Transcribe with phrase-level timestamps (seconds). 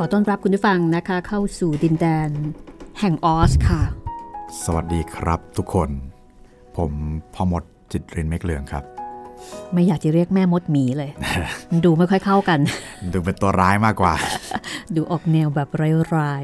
[0.00, 2.30] ขอต้อนรับคุณผู้ฟังนะคะ เข้าสู่ดินแดน
[3.00, 3.82] แห่งออสค่ะ
[4.64, 5.90] สวัสดีครับทุกคน
[6.76, 6.90] ผม
[7.34, 7.62] พ่อมด
[7.92, 8.84] จิตรินเมฆเหลืองครับ
[9.72, 11.10] ไม่อยากจะเรียกแม่มดหมีเลย
[11.70, 12.58] มันดูไม่ค่อยเข้ากัน
[13.12, 14.14] ดูเป็นตัวร้ายมากกว่า
[14.94, 15.68] ดูออกแนวแบบ
[16.16, 16.42] ร้าย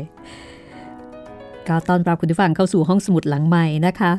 [0.84, 4.12] ๆก็ต้อนรับคุณผู้ฟังเข้าสู่ห้องสมุดหลังใหม่นะคะ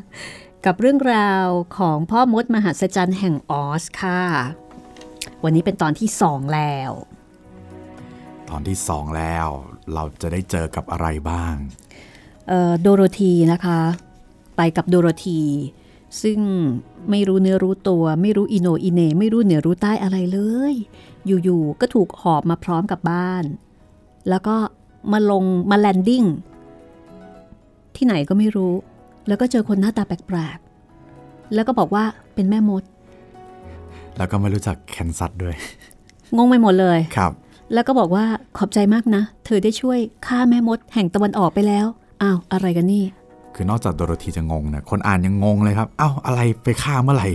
[0.66, 1.46] กับเรื่องราว
[1.78, 4.22] ของพ่อมดมหัศจรรย์แห่งออสค่ะ
[5.44, 7.13] วันนี้เป็นตอนที่สองแล้วต
[8.54, 9.48] อนที่สองแล้ว
[9.94, 11.56] เราจะได้เจอกับอะไรบ้าง
[12.48, 13.80] เอ่อโดโรธีนะคะ
[14.58, 15.42] ไปกับโดโรธี
[16.22, 16.40] ซึ่ง
[17.10, 20.40] ไม่รู้เนื้อรู้ตัว ไม่รู้อิโหน่อิเหน่ไม่รู้เหนือรู้ใต้อะไรเล
[20.72, 20.74] ย
[21.26, 23.44] อยู่ๆก็ถูกหอบมาพร้อมกับบ้าน
[24.30, 24.56] แล้วก็
[25.12, 26.24] มาลงมา landing
[27.96, 28.74] ที่ไหนก็ไม่รู้
[29.28, 32.84] แล้วก็เจอคนหน้าตาแปลกๆแล้วก็บอกว่าเป็นแม่มด
[34.18, 35.56] แล้วก็ไม่รู้จักแคนซัสด้วย
[36.36, 37.32] งงไปหมดเลยครับ
[37.74, 38.26] แล้วก็บอกว่า
[38.58, 41.86] ขอบใจมากนะ เธอได้ช่วยฆ่าแม่มดแห่งตะวันออกไปแล้ว
[42.22, 43.04] อ้าวอะไรกันนี่
[43.56, 47.30] คือนอกจากโดโรธีจะงงนะคนอ่านยังงงเลยครับเอ้าอะไรไปฆ่าเมื่อไหร่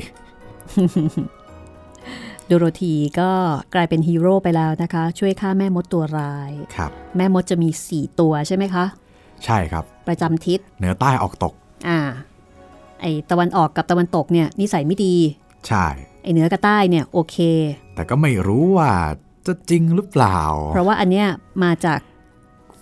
[2.46, 3.30] โดโรธีก็
[3.74, 8.84] กลายเป็นฮีโร่ไปแล้วนะคะ ช่วยฆ่าแม่มดตัวร้ายครับ แม่มดจะมี 4 ตัวใช่ไหมคะ
[9.44, 11.52] ใช่ครับ ประจำทิศเหนือใต้ออกตก
[11.88, 12.00] อ่า
[13.00, 15.14] ไอตะวันออกกับตะวันตกเนี่ยนิสัยไม่ดี
[15.68, 15.86] ใช่
[16.22, 17.36] ไอเหนือกับใต้เนี่ยโอเค
[17.94, 18.90] แต่ก็ไม่รู้ว่า
[19.48, 20.40] จะจริงหรือเปล่า
[20.72, 21.26] เพราะว่าอันเนี้ย
[21.64, 22.00] มาจาก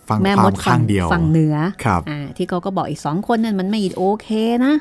[0.09, 4.29] ฟังแม่ความดข้างเดียวฝั่งเหนือครับอ่าที่เขาก็บอกอีกสองคนนั่นมันไม่โอเค
[4.65, 4.75] นะ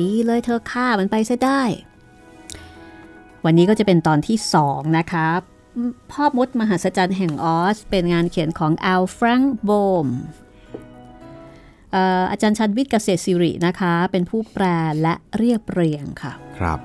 [0.00, 1.62] ดีเลยเธอฆ่ามันไปซะได้
[3.44, 5.26] วันนี้ก็จะเป็นตอนที่สองนะคะ
[6.12, 9.70] พ่อมดมหัศจรรย์แห่งออส เป็นงานเขียนของอัลฟรังโบ
[10.06, 10.08] ม
[11.92, 14.64] เอ่ออาจารย์ชันวิทย์เกษตรศิรินะคะ เป็นผู้แปล
[15.02, 16.78] และเรียบเรียงค่ะ ครับ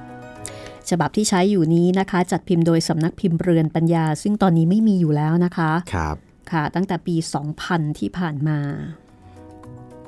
[0.90, 6.16] ฉบับที่ใช้อยู่นี้นะคะ จัดพิมพ์โดยสำนักพิมพ์เรือนปัญญา ซึ่งตอนนี้ไม่มีอยู่แล้วนะคะครับ
[6.52, 7.16] ค่ะ ตั้งแต่ปี
[7.58, 8.60] 2000 ที่ผ่านมา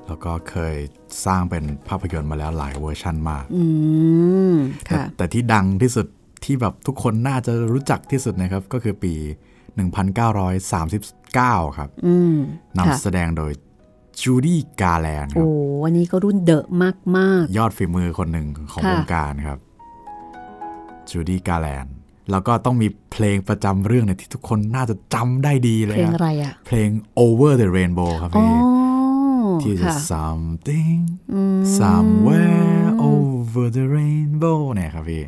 [0.07, 0.75] แล้วก็เคย
[1.25, 3.65] สร้างเป็นภาพยนตร์มาแล้วหลายเวอร์ชันมากอื
[4.51, 4.53] ม
[4.85, 6.07] แต่ค่ะแต่ที่ดังที่สุด
[6.43, 9.13] ที่แบบทุกคนน่าจะรู้จักที่สุดนะครับ ก็คือปี
[10.81, 12.35] 1939 ครับอืม
[12.77, 13.51] ค่ะนำแสดงโดย
[14.21, 15.49] จูดี้กาแลนครัโอ้บ
[15.85, 16.65] อันนี้ก็รุ่นเดอะ
[17.17, 19.59] มากยอดฝีมือคนหนึ่งของค่ะวงการครับ
[21.11, 21.87] จูดี้กาแลน
[22.31, 26.89] แล้วก็ต้องมีเพลงประจำเรื่องเนี่ยที่ทุกคนน่าจะจำได้ดีๆเลเพยลงคอะรับไรอะเพลง
[27.25, 28.47] Over the Rainbow ครับอ๋อ
[29.61, 30.99] พี่ที่จะค่ะ something
[31.33, 35.23] อืม somewhere over the rainbow เนี่ยครับพี่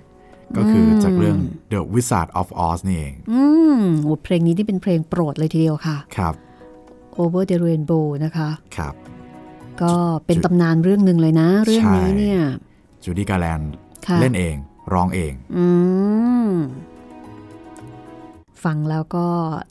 [0.58, 1.38] ก็คือจากเรื่อง
[1.72, 3.42] The Wizard of Oz นี่เอง อื
[3.80, 6.34] มโอ้เพลงนี้ที่เป็นเพลงโปรดเลยทีเดียวค่ะ ครับ
[7.20, 8.94] Over the Rainbow นะคะ ครับ
[9.82, 9.94] ก็
[10.26, 12.40] เป็นตำนานเรื่องหนึ่งเลยนะ เรื่องนี้ใช่เนี่ย
[13.04, 13.62] จูดี้กาแลน
[14.08, 14.56] ค่ะเล่นเอง
[14.94, 15.66] ร้องเองอื
[16.50, 16.52] ม
[18.64, 19.28] ฟังแล้วก็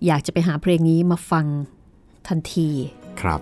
[0.07, 1.47] อยากจะไปหาเพลงนี้มาฟัง
[2.29, 2.69] ทันที
[3.23, 3.41] ครับ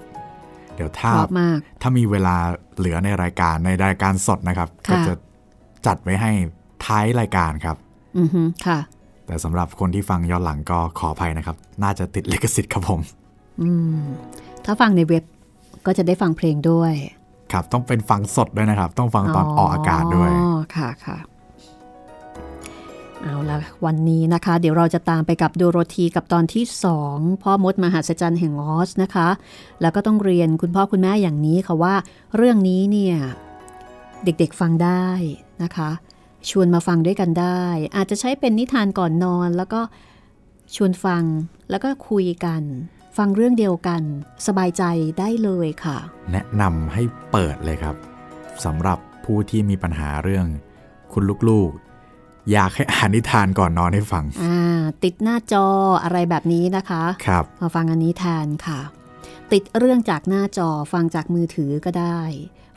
[0.75, 2.37] เดี๋ยวเพถ้าราะมากถ้ามีเวลา
[2.79, 5.15] เหลือในรายการในรายการสดนะครับค่ะก็จะ
[5.87, 6.31] จัดไว้ให้
[6.84, 7.77] ท้ายรายการครับ
[8.19, 8.79] อือฮึค่ะ
[9.27, 13.00] แต่สำหรับคนที่ฟังย้อนหลังก็ขออภัยนะครับ น่าจะติดลิขสิทธิ์ครับผม
[13.61, 14.03] อืม
[14.65, 15.25] ถ้าฟังในเว็บ
[15.87, 16.95] ก็จะได้ฟังเพลงด้วย
[17.53, 21.19] ครับ ต้องเป็นฟังสดด้วยนะครับ ต้องฟังตอนออกอากาศด้วยอ๋อค่ะค่ะ
[23.23, 29.29] เอาละวันนี้นะคะ เดี๋ยวเราจะตามไปกับโดโรธีกับตอนที่สองพ่อมดมหัศจรรย์แห่งออสนะคะ
[29.81, 31.95] แล้วก็ต้องเรียนคุณพ่อคุณแม่อย่างนี้ค่ะว่า
[32.37, 33.17] เรื่องนี้เนี่ย
[34.25, 35.06] เด็กๆฟังได้
[35.62, 35.91] นะคะ
[36.49, 37.62] ชวนมาฟังด้วยกันได้
[37.97, 39.81] อาจจะใช้เป็นนิทานก่อนนอนแล้วก็
[40.77, 41.25] ชวนฟัง
[41.71, 42.62] แล้วก็คุยกัน
[43.17, 44.03] ฟังเรื่องเดียวกัน
[44.47, 44.83] สบายใจ
[45.19, 45.99] ได้เลยค่ะ
[46.33, 47.03] แนะนำให้
[47.33, 47.97] เปิดเลยครับ
[48.65, 50.47] สำหรับผู้ที่มีปัญหาเรื่อง
[51.12, 51.88] คุณลูกๆ
[52.53, 55.66] อยากให้อ่านนิทานก่อนนอนให้ฟัง อ่า ติดหน้าจอ
[56.03, 58.81] อะไรแบบนี้นะคะ ครับ มาฟังอันนี้แทนค่ะ
[59.53, 62.20] ติดเรื่องจากหน้าจอฟังจากมือถือก็ได้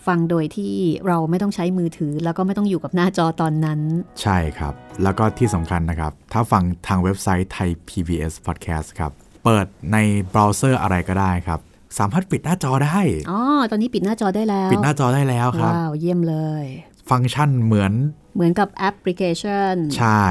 [0.08, 0.76] ฟังโดยที่
[1.08, 3.80] เราไม่ต้องใช้มือถือ แล้วก็ไม่ต้องอยู่กับหน้าจอตอนนั้น
[4.22, 4.74] ใช่ครับ
[5.04, 9.12] แล้วก็ที่สำคัญนะครับ ถ้าฟังทางเว็บไซต์ไทย PBS Podcast ครับ
[9.44, 9.98] เปิดใน
[10.30, 11.60] เบราว์เซอร์อะไรก็ได้ครับ
[12.00, 13.00] สามารถปิดหน้าจอได้
[13.32, 13.40] อ๋อ
[13.72, 16.66] ตอนนี้ปิดหน้าจอได้แล้ว ปิดหน้าจอได้แล้วครับ ว้าว เยี่ยมเลย
[17.12, 17.94] ฟังก์ชันเหมือน
[18.36, 20.26] เหมือนกับแอปพลิเคชัน ใช่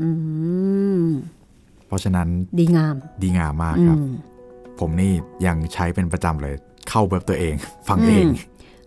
[0.00, 0.08] อื
[1.00, 1.04] ม
[1.86, 4.10] เพราะฉะนั้นดีงาม ดีงามมากอืครับม
[4.80, 5.12] ผมนี่
[5.46, 6.54] ยังใช้เป็นประจำเลย
[6.88, 7.54] เข้าเว็บตัวเอง
[7.88, 8.34] ฟังเองอืม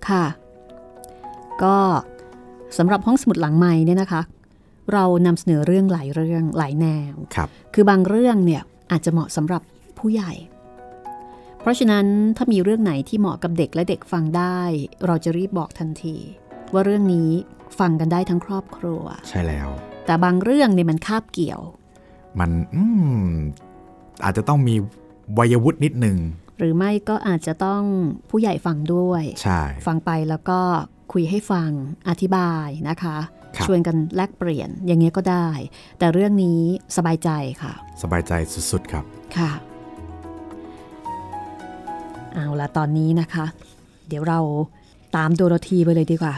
[0.09, 0.25] ค่ะ
[1.63, 1.75] ก็
[2.77, 4.21] สำหรับห้องสมุดหลังใหม่เนี่ยนะคะ
[4.93, 8.61] เรานำเสนอเรื่องหลายเรื่องหลายแนวครับ คือบางเรื่องเนี่ย
[8.91, 9.61] อาจจะเหมาะสำหรับ
[9.99, 10.31] ผู้ใหญ่
[11.59, 12.05] เพราะฉะนั้น
[12.37, 14.59] ถ้ามีเรื่องไหนที่เหมาะกับเด็กและเด็กฟังได้
[15.05, 16.17] เราจะรีบบอกทันที
[16.73, 17.29] ว่าเรื่องนี้
[17.79, 19.69] ฟังกันได้ทั้งครอบครัว ใช่แล้ว
[20.05, 21.61] แต่บางเรื่องเนี่ยมันคาบเกี่ยว
[22.39, 22.83] มันอื
[23.27, 23.33] ม
[24.23, 24.75] อาจจะต้องมี
[25.37, 26.17] วัยวุฒินิดหนึ่ง
[26.57, 27.83] หรือไม่ก็อาจจะต้อง
[28.29, 30.59] ผู้ใหญ่ฟังด้วย ใช่ ฟังไปแล้วก็
[31.13, 31.69] คุยให้ฟัง
[32.09, 33.17] อธิบายนะคะ
[33.55, 35.47] ครับชวนกันแลกเปลี่ยนอย่างเงี้ยก็ได้
[35.99, 36.59] แต่เรื่องนี้
[36.97, 37.29] สบายใจ
[37.61, 38.33] ค่ะ สบายใจ
[38.71, 39.05] สุดๆครับ
[39.37, 39.51] ค่ะ
[42.33, 43.45] เอาละตอนนี้นะคะ
[44.07, 44.39] เดี๋ยวเรา
[45.15, 46.33] ตามโดโรธีไปเลยดีกว่า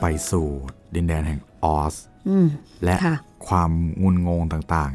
[0.00, 0.46] ไปสู่
[0.94, 1.94] ดินแดนแห่งออส
[2.28, 2.46] อืม
[2.84, 3.16] และค่ะ
[3.46, 3.70] ความ
[4.02, 4.92] งุนงงต่าง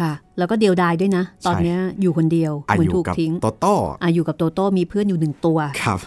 [0.04, 5.98] ่ะ แล้วก็เดียวดายด้วยนะ ตอนเนี้ยอยู่คนเดียวๆอาเหมือนยุถูกกับทิ้งโตโต้อาอยู่กับโตโต้มีเพื่อนอยู่หนึ่งตัวครับ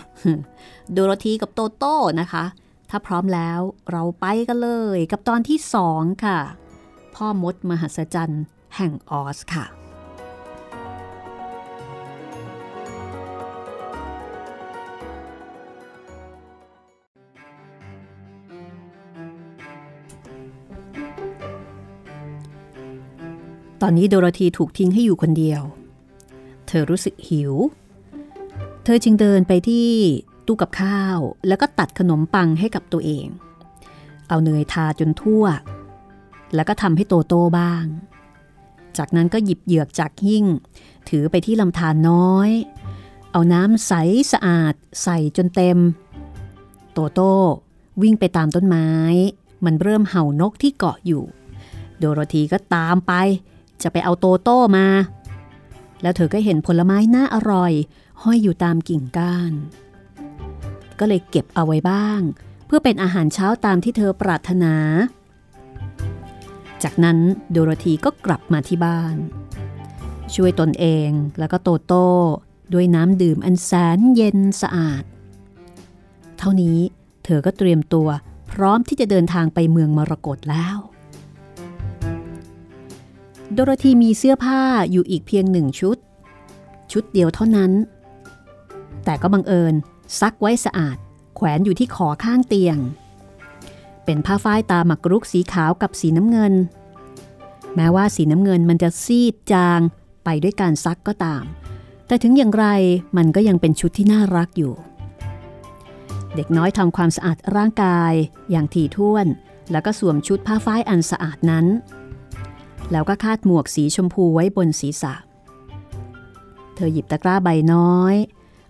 [0.93, 2.43] โดโรธีกับโตโต้นะคะ
[2.89, 3.59] ถ้าพร้อมแล้ว
[3.91, 6.39] เราไปกันเลย กับตอนที่สองค่ะ
[7.15, 8.43] พ่อมดมหัศจรรย์
[8.75, 9.65] แห่งออสค่ะ
[23.81, 25.61] ตอนนี้โดโรธีถูกทิ้งให้อยู่คนเดียว
[26.67, 27.53] เธอรู้สึกหิว
[28.83, 29.89] เธอจึงเดินไปที่
[30.45, 33.27] ตู้กับข้าว แล้วก็ตัดขนมปังให้กับตัวเอง
[34.27, 35.43] เอาเนยทาจนทั่ว
[36.55, 37.85] แล้วก็ทำให้โตโต้บ้าง
[38.97, 40.45] จากนั้นก็หยิบเหยือกจากหิ้ง
[41.09, 42.49] ถือไปที่ลำธารน้อย
[43.31, 43.93] เอาน้ำใส
[44.31, 45.77] สะอาดใส่จนเต็ม
[46.93, 47.33] โตโต้
[48.01, 48.89] วิ่งไปตามต้นไม้
[49.65, 51.23] มันเริ่มเห่านกที่เกาะอยู่
[51.97, 53.13] โดโรธีก็ตามไป
[53.83, 54.87] จะไปเอาโตโต้มา
[56.01, 57.73] แล้วเธอก็เห็นผลไม้น่าอร่อย
[58.23, 59.53] ห้อยอยู่ตามกิ่งก้าน
[60.99, 62.19] ก็เลยเก็บเอาไว้บ้าง
[62.65, 64.75] เพื่อเป็นอาหารเช้าตามที่เธอปรารถนา
[66.83, 67.17] จากนั้น
[67.51, 69.15] โดโรธีก็กลับมาที่บ้าน
[70.35, 71.09] ช่วยตนเอง
[71.39, 72.09] แล้วก็โตโต้
[72.73, 75.03] ด้วยน้ำดื่มอันแสนเย็นสะอาด
[76.37, 76.79] เท่านี้
[77.25, 78.07] เธอก็เตรียมตัว
[78.51, 80.77] พร้อมที่จะเดินทางไปเมืองมรกตแล้ว
[83.53, 84.61] โดโรธีมีเสื้อผ้า
[84.91, 85.97] อยู่อีกเพียงหนึ่งชุด
[86.91, 87.71] ชุดเดียวเท่านั้น
[89.05, 89.73] แต่ก็บังเอิญ
[90.19, 90.97] ซักไว้สะอาด
[91.35, 92.77] แขวนอยู่ที่ขอข้างเตียง
[94.05, 96.53] เป็นผ้าฝ้ายตาหมักรุกสีขาวกับสีน้ำเงิน
[97.75, 99.79] แม้ว่าสีน้ำเงินมันจะซีดจาง
[100.23, 101.43] ไปด้วยการซักก็ตาม
[102.07, 102.65] แต่ถึงอย่างไร
[103.17, 104.73] มันก็ยังเป็นชุดที่น่ารักอยู่
[106.35, 108.13] เด็กน้อยทำความสะอาดร่างกาย
[108.51, 109.25] อย่างถี่ถ้วน
[109.71, 111.65] แล้วก็สวมชุดผ้าฝ้ายอันสะอาดนั้น
[112.91, 115.13] แล้วก็คาดหมวกสีชมพูไว้บนศีรษะ
[116.75, 118.15] เธอหยิบตะกร้าใบน้อย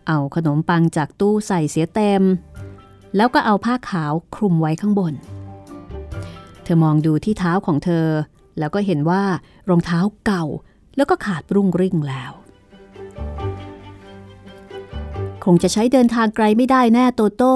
[0.08, 2.24] เอาขนมปังจากตู้ใส่เสียเต็ม
[3.16, 5.14] แล้วก็เอาผ้าขาวคลุมไว้ข้างบน
[6.64, 8.08] เธอมองดูที่เท้าของเธอ
[8.60, 9.24] แล้วก็เห็นว่า
[9.70, 10.46] รองเท้าเก่า
[10.96, 12.32] แล้วก็ขาดรุ่งริ่งแล้ว
[15.46, 17.56] คงจะใช้เดินทางไกลไม่ได้แน่โตโต้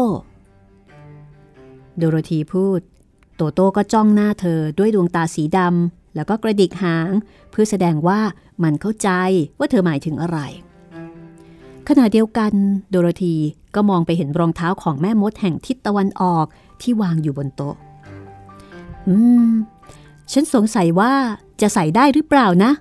[1.97, 2.81] โดโรธีพูด
[3.35, 7.11] โตโต้ก็จ้องหน้าเธอด้วยดวงตาสีดำ แล้วก็กระดิกหาง
[7.51, 8.19] เพื่อแสดงว่า
[8.63, 9.09] มันเข้าใจ
[9.59, 10.39] ว่าเธอหมายถึงอะไร
[11.87, 12.51] ขณะเดียวกัน
[12.89, 13.35] โดโรธี
[13.75, 16.45] ก็มองไปเห็นรองเท้าของแม่มดแห่งทิศตะวันออก
[16.81, 17.75] ที่วางอยู่บนโต๊ะ
[19.07, 19.15] อื
[19.47, 19.51] ม
[20.31, 21.13] ฉันสงสัยว่า
[21.61, 22.71] จะใส่ได้หรือเปล่านะ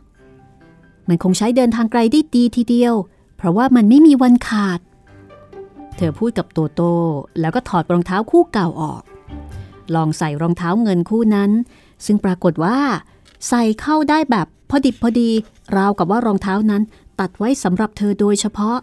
[1.08, 2.94] มันคงใช้เดินทางไกลได้ดีทีเดียว
[3.36, 4.80] เพราะว่ามันไม่มีวันขาด
[5.96, 6.82] เธอพูดกับโตโต
[7.40, 9.02] แล้วก็ถอดรองเท้าคู่เก่าออก
[9.94, 11.50] ลองใส่รองเท้าเงินคู่นั้น
[12.06, 12.78] ซึ่งปรากฏว่า
[13.48, 15.30] ใส่เข้าได้แบบพอดิบพอดี
[15.76, 16.82] ราวกับว่ารองเท้านั้น
[17.20, 18.78] ตัดไว้สำหรับเธอโดยเฉพาะ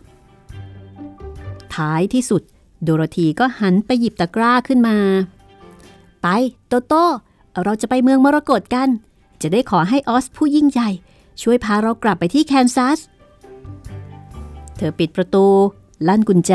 [1.76, 2.42] ท้ายที่สุด
[2.84, 4.98] โดโรธีก็หันไปหยิบตะกร้าขึ้นมา
[6.22, 6.28] ไป
[6.68, 7.06] โตโต้
[7.64, 8.90] เราจะไปเมืองมรกตกัน
[9.42, 10.90] จะได้ขอให้ออสผู้ยิ่งใหญ่
[11.42, 13.00] ช่วยพาเรากลับไปที่แคนซัส
[14.78, 15.46] เธอปิดประตู
[16.08, 16.52] ลั่นกุญแจ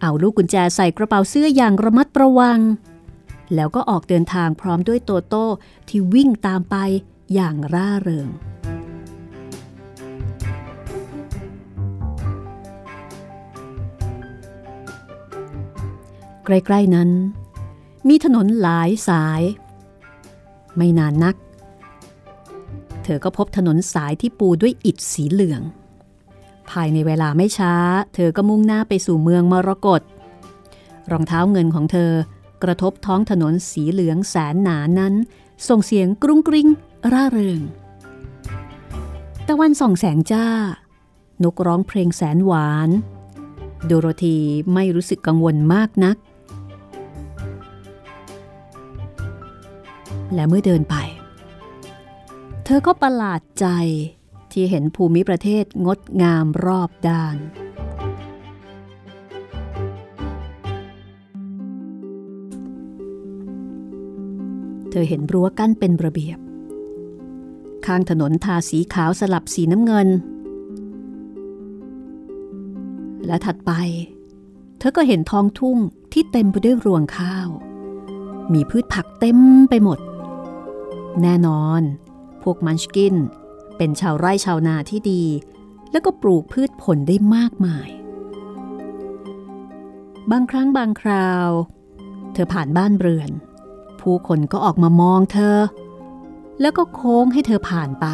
[0.00, 2.58] เอาลูกกุญแจใส่กระเป๋าเสื้ออย่างระมัดระวัง
[3.54, 5.46] แล้วก็ออกเดินทางพร้อมด้วยโตโต้
[5.88, 6.76] ที่วิ่งตามไป
[7.34, 8.28] อย่างร่าเริง
[16.44, 17.10] ใกล้ ๆ นั้น
[18.08, 19.42] มีถนนหลายสาย
[20.76, 21.34] ไม่นานนัก
[23.04, 25.62] เธอก็พบถนนสายที่ปูด้วยอิฐสีเหลือง
[26.70, 27.74] ภายในเวลาไม่ช้า
[28.14, 30.02] เธอก็มุ่งหน้าไปสู่เมืองมรกต
[31.12, 32.12] รองเท้าเงินของเธอ
[32.62, 35.14] กระทบท้องถนนสีเหลืองแสนหนานั้น
[35.68, 36.68] ส่งเสียงกรุงกริง
[37.12, 37.60] ร่าเริง
[39.48, 40.46] ตะวันส่องแสงจ้า
[41.44, 42.88] นกร้องเพลงแสนหวาน
[43.86, 44.38] โดโรธี
[44.74, 46.16] ไม่รู้สึกกังวลมากนัก
[50.34, 50.96] และเมื่อเดินไป
[52.64, 53.66] เธอก็ประหลาดใจ
[54.52, 57.36] ที่เห็นภูมิประเทศงดงามรอบด้าน
[64.98, 66.42] ธอเห็นรั้วกั้นเป็นระเบียบข
[67.86, 70.08] ข้างถนนทาสีขาวสลับสีน้ำเงิน
[73.26, 73.72] และถัดไป
[74.78, 75.78] เธอก็เห็นท้องทุ่ง
[76.12, 77.48] ที่เต็มไปด้วยรวงข้าว
[78.52, 79.38] มีพืชผักเต็ม
[79.70, 79.98] ไปหมด
[81.22, 81.82] แน่นอน
[82.42, 83.14] พวกมันชกิน
[83.76, 85.22] เป็นชาวไร่ชาวนาที่ดี
[85.92, 87.88] แล้วก็ปลูกพืชผลได้มากมาย
[90.30, 91.48] บางครั้งบางคราว
[92.32, 93.30] เธอผ่านบ้านเรือน
[94.06, 95.58] ผู้คนก็ออกมามองเธอ
[96.60, 98.06] แล้วก็โค้งให้เธอผ่านไป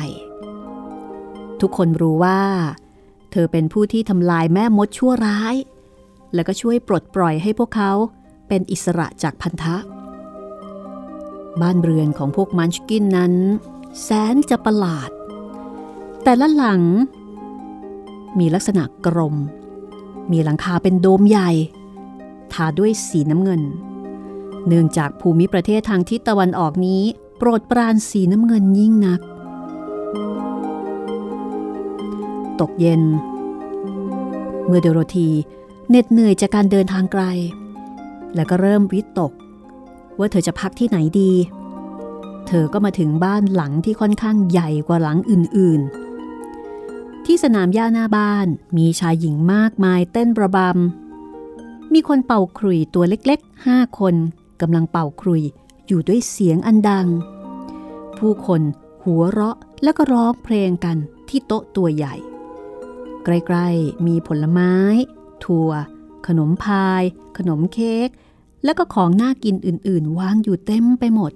[1.60, 2.40] ทุกคนรู้ว่า
[3.32, 5.54] เธอเป็นผู้ที่ทำลายแม่มดชั่วร้าย
[6.34, 7.92] แล้วก็ช่วยปลดปล่อยให้พวกเขา
[8.48, 9.76] เป็นอิสระจากพันธะ
[11.60, 13.34] บ้านเรือนของพวกมันชกินนั้น
[14.02, 15.10] แสนจะประหลาด
[16.24, 16.82] แต่ละหลัง
[18.38, 19.36] มีลักษณะกลม
[20.32, 21.50] มีหลังคาเป็นโดมใหญ่
[22.52, 23.62] ทาด้วยสีน้ำเงิน
[24.68, 27.02] เนื่องจากภูมิประเทศทางทิศตะวันออกนี้
[27.38, 29.20] โปรดปรานสีน้ำเงินยิ่งนัก
[32.60, 33.02] ตกเย็น
[34.66, 35.28] เมื่อเดโรธี
[35.88, 37.22] เหน็ดเหนื่อยจากการเดินทางไกล
[38.34, 39.32] แล้วก็เริ่มวิตก
[40.18, 41.32] ว่าเธอจะพักที่ไหนดี
[42.46, 54.14] เธอก็มาถึงบ้านหลังที่ค่อนข้างใหญ่กว่าหลังอื่นๆ ที่สนามหญ้าหน้าบ้านมีชายหญิงมากมายเต้นประบำมีคนเป่าครุยตัวเล็กๆห้าคน
[54.62, 55.42] กำลังเป่าครุย
[55.86, 57.06] อยู่ด้วยเสียงอันดัง
[58.18, 58.62] ผู้คน
[59.04, 60.96] หัวเราะแล้วก็ร้องเพลงกัน
[61.28, 62.14] ที่โต๊ะตัวใหญ่
[63.24, 64.74] ใกล้ๆมีผลไม้
[65.44, 65.70] ถั่ว
[66.26, 67.02] ขนมพาย
[67.38, 68.08] ขนมเค้ก
[68.64, 71.32] แล้วก็ของน่ากินอื่นๆ วางอยู่เต็มไปหมด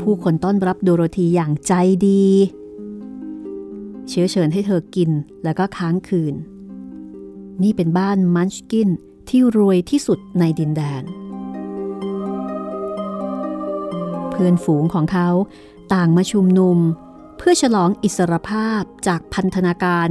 [0.00, 1.72] ผู้คนต้อนรับโดโรธีอย่างใจ
[2.06, 2.26] ดี
[4.08, 5.10] เชื้อเชิญให้เธอกิน
[5.44, 6.34] แล้วก็ค้างคืน
[7.62, 8.88] นี่เป็นบ้านมันชกิน
[9.30, 11.02] ที่รวยที่สุดในดินแดน
[14.30, 15.28] เพื่อนฝูงของเขา
[15.94, 16.78] ต่างมาชุมนุม
[17.36, 20.08] เพื่อฉลองอิสรภาพจากพันธนาการ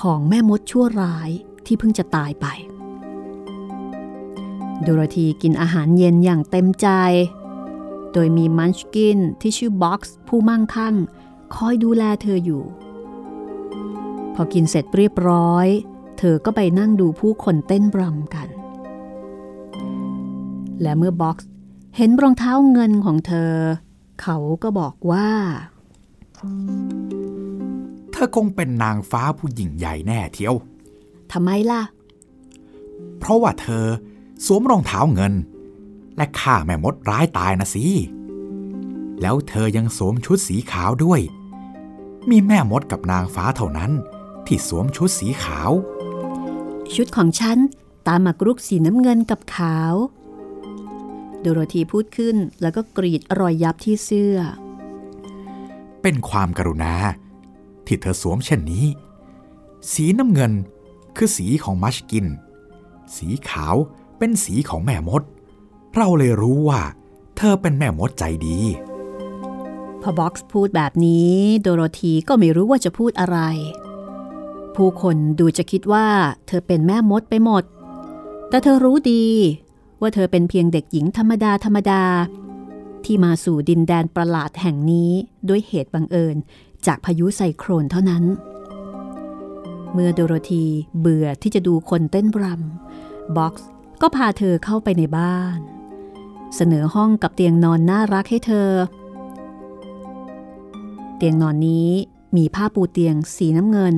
[0.00, 1.30] ของแม่มดชั่วร้าย
[1.66, 2.46] ที่เพิ่งจะตายไป
[4.86, 6.88] ดโรธีกินอาหารเย็นอย่างเต็มใจ
[8.12, 10.94] โดยมีมันชกินที่ชื่อบ็อกซ์ผู้มั่งคั่ง
[11.54, 12.64] คอยดูแลเธออยู่
[14.34, 15.66] พอกินเสร็จเรียบร้อย
[16.18, 18.48] เธอก็ไปนั่งดูผู้คนเต้นรำกัน
[20.82, 21.48] และเมื่อบ็อกซ์
[21.96, 23.52] เห็นรองเท้าเงินของเธอ
[24.22, 25.28] เขาก็บอกว่า
[28.12, 30.54] เธอคงเป็นนางฟ้าผู้หญิงใหญ่แน่เทียว
[31.32, 31.82] ทำไมล่ะ
[33.18, 33.86] เพราะว่าเธอ
[34.44, 35.34] สวมรองเท้าเงิน
[36.16, 37.86] และฆ่าแม่มดร้ายตายนะสิ
[39.20, 41.20] แล้วเธอยังสวมชุดสีขาวด้วย
[42.30, 43.90] มีแม่มดกับนางฟ้าเท่านั้น
[44.46, 45.70] ที่สวมชุดสีขาว
[46.94, 47.58] ชุดของฉัน
[48.06, 49.94] ตามมากรุกสีน้ำเงินกับขาว
[51.40, 54.38] โดโรธีพูดขึ้นแล้วก็กรีดรอยยับที่เสื้อ
[56.02, 56.94] เป็นความกรุณา
[57.86, 58.86] ที่เธอสวมเช่นนี้
[59.92, 60.52] สีน้ำเงิน
[61.16, 62.26] คือสีของมัชกิน
[63.16, 63.74] สีขาว
[64.18, 65.22] เป็นสีของแม่มด
[65.94, 66.80] เราเลยรู้ว่า
[67.36, 68.58] เธอเป็นแม่มดใจดี
[70.02, 73.38] พอบ็อกซ์พูดแบบนี้ โดโรธีก็ไม่รู้ว่าจะพูดอะไร
[74.74, 76.06] ผู้คนดูจะคิดว่า
[76.46, 77.64] เธอเป็นแม่มดไปหมด
[78.48, 79.26] แต่เธอรู้ดี
[80.00, 82.02] ว่าเธอเป็นเพียงเด็กหญิงธรรมดาธรรมดา
[83.04, 85.10] ที่มาสู่ดินแดนประหลาดแห่งนี้
[85.48, 86.36] ด้วยเหตุบังเอิญ
[86.86, 88.24] จากพายุไซโครนเท่านั้น
[89.92, 90.64] เมื่อโดโรธี
[91.00, 93.68] เบื่อที่จะดูคนเต้นรำบ็อกซ์
[94.00, 95.58] ก็พาเธอเข้าไปในบ้าน
[96.56, 98.70] เสนอห้องกับเตียงนอนน่ารักให้เธอ
[101.16, 101.90] เตียงนอนนี้
[102.36, 103.96] มีผ้าปูเตียงสีน้ำเงิน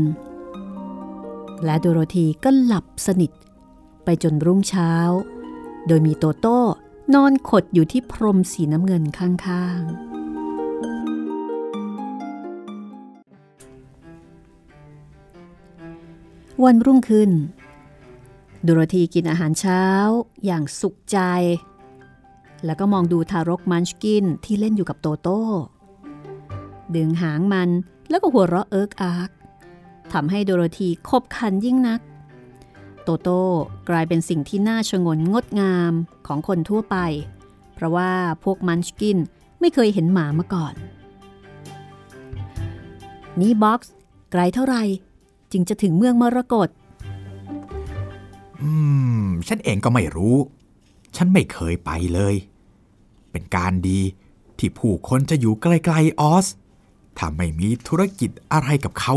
[1.65, 3.31] และโดโรธีก็หลับสนิท
[4.05, 4.93] ไปจนรุ่งเช้า
[5.89, 6.59] โดยมีโตโต้
[7.15, 10.09] นอนขดอยู่ที่พรมสีน้ำเงินข้างๆ
[16.65, 17.31] วันรุ่งขึ้น
[18.63, 19.85] โดโรธีกินอาหารเช้า
[20.45, 21.19] อย่างสุขใจ
[22.65, 25.43] แล้วก็มองดูทารกมันช์กินที่เล่นอยู่กับโตโต้
[26.95, 27.71] ดึงหางมัน
[28.09, 29.31] แล้วก็หัวเราะเอิ๊กอ๊าก
[30.13, 32.01] ทำให้โดโรธีขบขันยิ่งนัก
[33.11, 33.45] โตโต้
[33.89, 35.93] กลายเป็นสิ่งที่น่าฉงนงดงาม
[36.27, 36.97] ของคนทั่วไป
[37.75, 38.13] เพราะว่า
[38.45, 39.19] พวกมันช์กิน
[39.61, 40.75] ไม่เคยเห็นหมามาก่อน
[43.41, 43.93] นี่บอกซิ
[44.33, 44.83] ไกลเท่าไหร่
[45.53, 46.69] จึงจะถึงเมืองมรกต
[48.63, 48.73] อื
[49.25, 50.37] ม ฉันเองก็ไม่รู้
[51.17, 52.35] ฉันไม่เคยไปเลย
[53.31, 54.01] เป็นการดี
[54.59, 56.47] ที่ผู้คนจะอยู่ใกลๆออส
[57.19, 59.15] ถ้าไม่มีธุรกิจอะไรกับเขา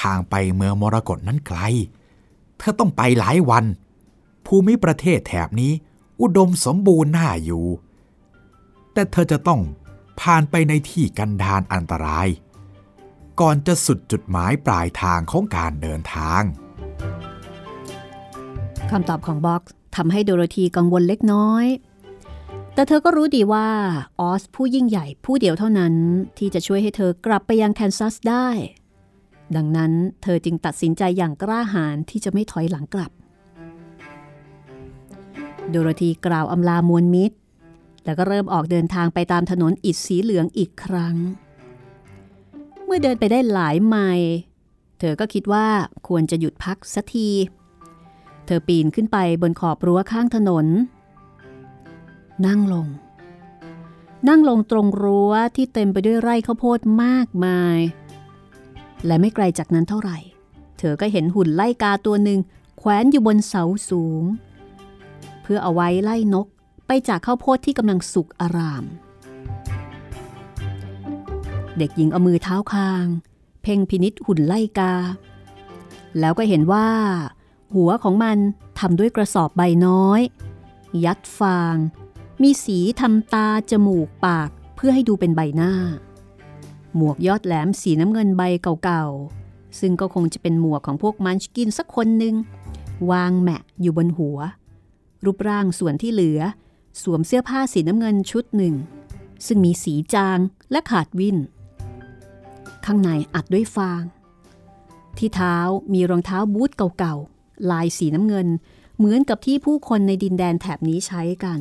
[0.00, 1.60] ทางไปเมืองมรกตนั้นไกล
[2.58, 3.64] เธอต้องไปหลายวัน
[4.46, 5.72] ภูมิประเทศแถบนี้
[6.20, 7.66] อุดมสมบูรณ์น่าอยู่
[8.92, 9.60] แต่เธอจะต้อง
[10.20, 12.28] ผ่านไปในที่กันดานอันตราย
[13.40, 16.42] ก่อนจะสุดจุดหมายปลายทางของการเดินทาง
[18.90, 21.66] คำตอบของบ็อกซ์ทำให้โดโรธีกังวลเล็กน้อย
[22.74, 23.68] แต่เธอก็รู้ดีว่า
[24.20, 25.94] ออสผู้ยิ่งใหญ่ผู้เดียวเท่านั้น
[26.38, 28.48] ที่จะช่วยให้เธอกลับไปยังแคนซัสได้
[29.56, 33.12] ดังนั้นเธอจึงตัดสินใจอย่างกล้าหาญที่จะไม่ถอยหลังกลับ
[35.70, 37.36] โดโรธีกล่าวอำลามวลมิตร
[38.04, 41.16] แล้วก็เริ่มออกเดินทางไปตามถนนอิฐสีเหลืองอีกครั้ง
[42.84, 44.32] เมื่อเดินไปได้หลายไมล์
[44.98, 45.66] เธอก็คิดว่า
[46.08, 47.28] ควรจะหยุดพักสักที
[48.46, 50.66] เธอปีนขึ้นไปบนขอบรั้วข้างถนน
[52.46, 52.86] นั่งลง
[54.28, 57.78] นั่งลงตรงรั้วที่เต็มไปด้วยไร่ข้าวโพดมากมาย
[59.06, 60.18] และไม่ไกลจากนั้นเท่าไหร่
[60.78, 62.40] เธอก็เห็นหุ่นไล่กาตัวหนึ่ง
[62.78, 64.22] แขวนอยู่บนเสาสูง
[65.42, 66.46] เพื่อเอาไว้ไล่นก
[66.86, 68.84] ไปจากข้าวโพดที่กำลังสุกอาราม
[71.78, 73.06] เด็กหญิงเอามือเท้าคาง
[73.62, 74.94] เพ่งพินิษหุ่นไล่กา
[76.20, 76.88] แล้วก็เห็นว่า
[77.74, 78.38] หัวของมัน
[78.78, 80.20] ทำด้วยกระสอบใบน้อย
[81.04, 81.76] ยัดฟาง
[82.42, 85.72] มีสีทำตาจมูกปากเพื่อให้ดูเป็นใบหน้า
[86.96, 88.42] หมวกยอดแหลมสีน้ำเงินใบ
[88.84, 92.34] เก่าๆ ซึ่งก็คงจะเป็นหมวกของพวกมันชกินสักคนหนึ่ง
[93.10, 94.38] วางแมะอยู่บนหัว
[95.24, 96.40] รูปร่างส่วนที่เหลือ
[97.02, 98.74] สวมเสื้อผ้าสีน้ำเงินชุดหนึ่ง
[99.46, 100.38] ซึ่งมีสีจาง
[100.70, 101.36] และขาดวิน
[102.84, 104.02] ข้างในอัดด้วยฟาง
[105.18, 105.56] ที่เท้า
[105.92, 108.48] มีรองเท้าบูทเก่าๆ ลายสีน้ำเงิน
[108.96, 111.60] เหมือนกับที่ผู้คนในดินแดนแถบนี้ใช้กัน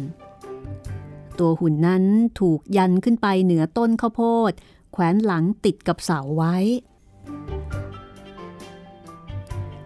[1.39, 2.03] ตัวหุ่นนั้น
[2.39, 4.51] ถูกยันขึ้นไปเหนือต้นข้าวโพด
[4.91, 6.55] แขวนหลังติดกับเสาไว้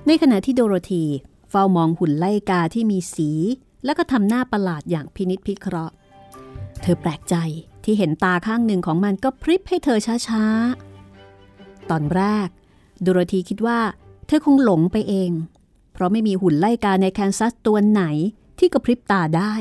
[0.08, 1.06] ในขณะที่โดโรธี
[1.50, 3.30] เฝ้ามองหุ่นไล่กาที่มีสี
[3.86, 5.94] แล้วก็ทำหน้าประหลาดอย่างพินิษพิเคราะห์
[6.82, 7.36] เธอแปลกใจ
[7.84, 12.48] ที่เห็นตาข้างหนึ่งของมันก็พริบให้เธอช้าๆ ตอนแรก
[13.02, 13.80] โดโรธีคิดว่า
[14.28, 15.32] เธอคงหลงไปเอง
[15.94, 18.04] เพราะไม่มีหุ่นไล่กาในแคนซัสตัวไหน
[18.60, 19.54] ที่กระพริบตาได้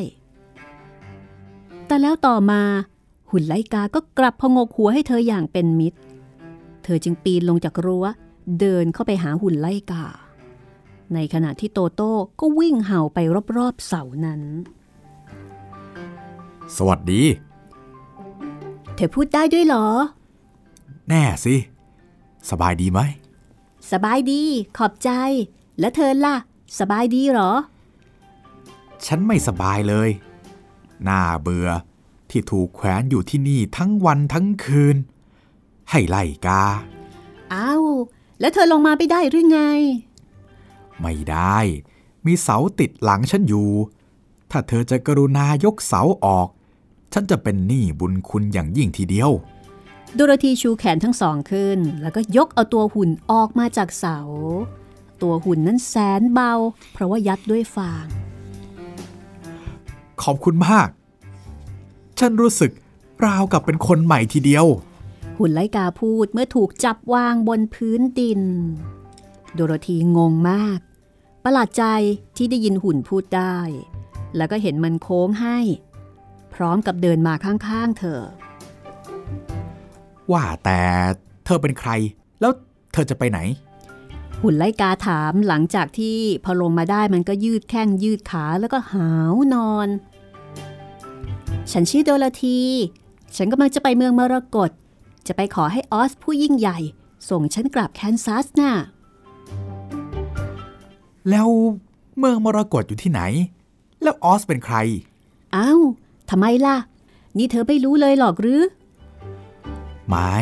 [1.87, 2.63] แต่แล้วต่อมา
[3.31, 5.99] หุ่นไล่กาก็กลับพงกหัวให้เธออย่างเป็นมิตร
[6.85, 8.07] เธอจึงปีนลงจากรั้ว
[8.61, 10.05] เดินเข้าไปหาหุ่นไล่กา
[11.15, 13.19] ในขณะที่โตโต้ก็วิ่งเห่าไป
[13.57, 14.43] รอบๆเสานั้น
[16.77, 17.23] สวัสดี
[18.95, 19.87] เธอพูดได้ด้วยเหรอ
[21.09, 21.55] แน่สิ
[22.51, 23.01] สบายดีไหม
[23.93, 24.43] สบายดี
[24.79, 25.11] ขอบใจ
[25.81, 26.37] แล้วเธอล่ะ
[26.81, 27.53] สบายดีหรอ
[29.07, 30.11] ฉันไม่สบายเลย
[31.09, 31.69] น่าเบื่อ
[32.31, 34.97] ที่ถูกแขวนอยู่ที่นี่ทั้งวันทั้งคืน
[35.91, 36.65] ให้ไล่กา
[37.55, 37.85] อ้าว
[38.41, 39.61] แล้วเธอลงมาไปได้หรือไง
[41.01, 41.59] ไม่ได้
[42.27, 43.71] มีเสาติดหลังฉันอยู่
[44.51, 46.49] ถ้าเธอจะกรุณายกเสาออก
[47.13, 49.31] ฉันจะเป็นหนี้บุญคุณอย่างยิ่งทีเดียว
[50.17, 54.19] ดูรธีชูแขนทั้งสองขึ้น แล้วก็ยกเอาตัวหุ่นออกมาจากเสา
[55.23, 56.53] ตัวหุ่นนั้นแสนเบา
[56.93, 58.07] เพราะว่ายัดด้วยฟาง
[60.23, 60.89] ขอบคุณมาก
[62.21, 62.73] ฉันรู้สึก
[63.27, 64.67] ราวกับเป็นคนใหม่ทีเดียว
[65.39, 68.41] หุ่นไลกาพูดเมื่อถูกจับวางบนพื้นดิน
[69.55, 70.79] โดโรธีงงมาก
[71.45, 71.85] ประหลาดใจ
[72.37, 73.59] ที่ได้ยินหุ่นพูดได้
[74.37, 75.59] แล้วก็เห็นมันโค้งให้
[76.55, 78.21] พร้อมกับเดินมาข้างๆเธอ
[80.33, 80.81] ว่าแต่
[81.45, 81.91] เธอเป็นใคร
[82.41, 82.53] แล้ว
[82.93, 83.39] เธอจะไปไหน
[84.43, 89.89] หุ่นไล่กาถามหลังจากที่พอลงมาได้มันก็ยืดแข้งยืดขาแล้วก็หาวนอน
[91.73, 92.61] ฉันชื่อโดลที
[93.37, 94.71] ฉันกำลังจะไปเมืองมรกต
[95.27, 96.79] จะไปขอให้ออสผู้ยิ่งใหญ่
[97.29, 98.73] ส่งฉันกลับแคนซัสน่ะ
[101.31, 101.49] แล้ว
[102.19, 103.21] เมืองมรกตอยู่ที่ไหน
[104.03, 104.77] แล้วออสเป็นใคร
[105.57, 105.81] อ้าว
[106.31, 106.77] ทำไมล่ะ
[107.37, 108.61] นี่เธอไม่รู้เลยหรอกหรือ
[110.09, 110.37] ไม่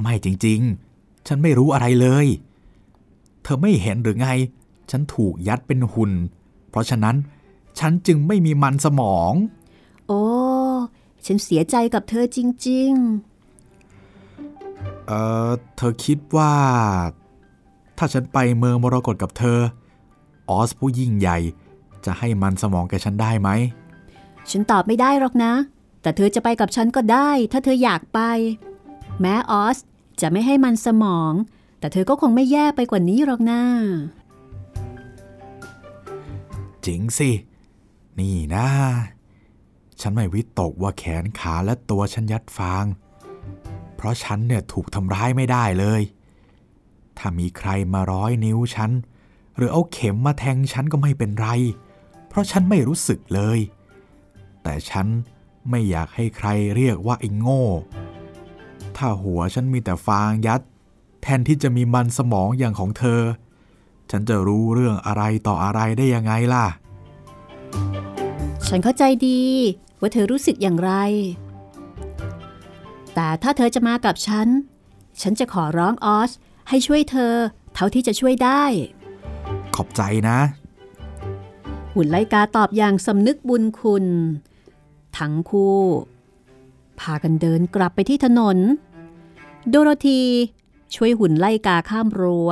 [0.00, 2.26] ไม่จริงๆ ฉันไม่รู้อะไรเลย
[3.42, 4.28] เธอไม่เห็นหรือไง
[4.90, 6.12] ฉันถูกยัดเป็นหุ่น
[6.70, 7.16] เพราะฉะนั้น
[7.78, 9.32] ฉันจึงไม่มีมันสมอง
[10.08, 10.22] โอ้
[11.26, 12.38] ฉันเสียใจกับเธอจ
[12.68, 12.92] ริง
[13.80, 15.12] ๆ เอ
[15.48, 16.54] อเธอคิดว่า
[17.98, 19.58] ถ้าฉันไปเมืองมรกตกับเธอ
[20.50, 21.38] ออสผู้ยิ่งใหญ่
[22.04, 23.48] จะให้มันสมองแกฉันได้ไหม
[24.50, 25.52] ฉันตอบไม่ได้หรอกนะ
[26.02, 28.20] แต่เธอจะไปกับฉันก็ได้ ถ้าเธออยากไป
[29.20, 29.78] แม้ออส
[30.20, 31.32] จะไม่ให้มันสมอง
[31.78, 33.60] แต่เธอก็คงไม่แย่ไปกว่านี้หรอกนะ
[36.86, 37.30] จริงสิ
[38.18, 38.66] นี่นะ
[40.00, 42.84] ฉันไม่วิตกว่าแขนขาและตัวฉันยัดฟาง
[43.96, 46.02] เพราะฉันเนี่ยถูกทำร้ายไม่ได้เลย
[47.18, 48.90] ถ้ามีใครมาร้อยนิ้วฉัน
[49.56, 51.48] หรือเอาเข็มมาแทงฉันก็ไม่เป็นไร
[52.28, 53.58] เพราะฉันไม่รู้สึกเลย
[54.62, 55.06] แต่ฉัน
[55.70, 57.64] ไม่อยากให้ใครเรียกว่าไอ้โง่
[58.96, 60.60] ถ้าหัวฉันมีแต่ฟางยัด
[61.22, 63.22] แทนที่จะมีมันสมองอย่างของเธอ
[64.10, 66.66] ฉันจะรู้เรื่องอะไรต่ออะไรได้ยังไงล่ะ
[68.66, 69.40] ฉันเข้าใจดี
[70.00, 70.92] ว่าเธอรู้สึกอย่างไร
[73.14, 74.48] แต่ถ้าเธอจะมากับฉัน
[75.22, 76.30] ฉันจะขอร้องออส
[76.68, 77.34] ให้ช่วยเธอ
[77.74, 78.62] เท่าที่จะช่วยได้
[79.74, 80.38] ขอบใจนะ
[81.94, 84.06] หุ่นไลกาตอบอย่างสำนึกบุญคุณ
[85.18, 85.80] ทั้งคู่
[87.00, 88.58] พากันเดินกลับไปที่ถนน
[89.68, 90.22] โดโรธี
[90.94, 92.50] ช่วยหุ่นไล่กาข้ามรัว้ว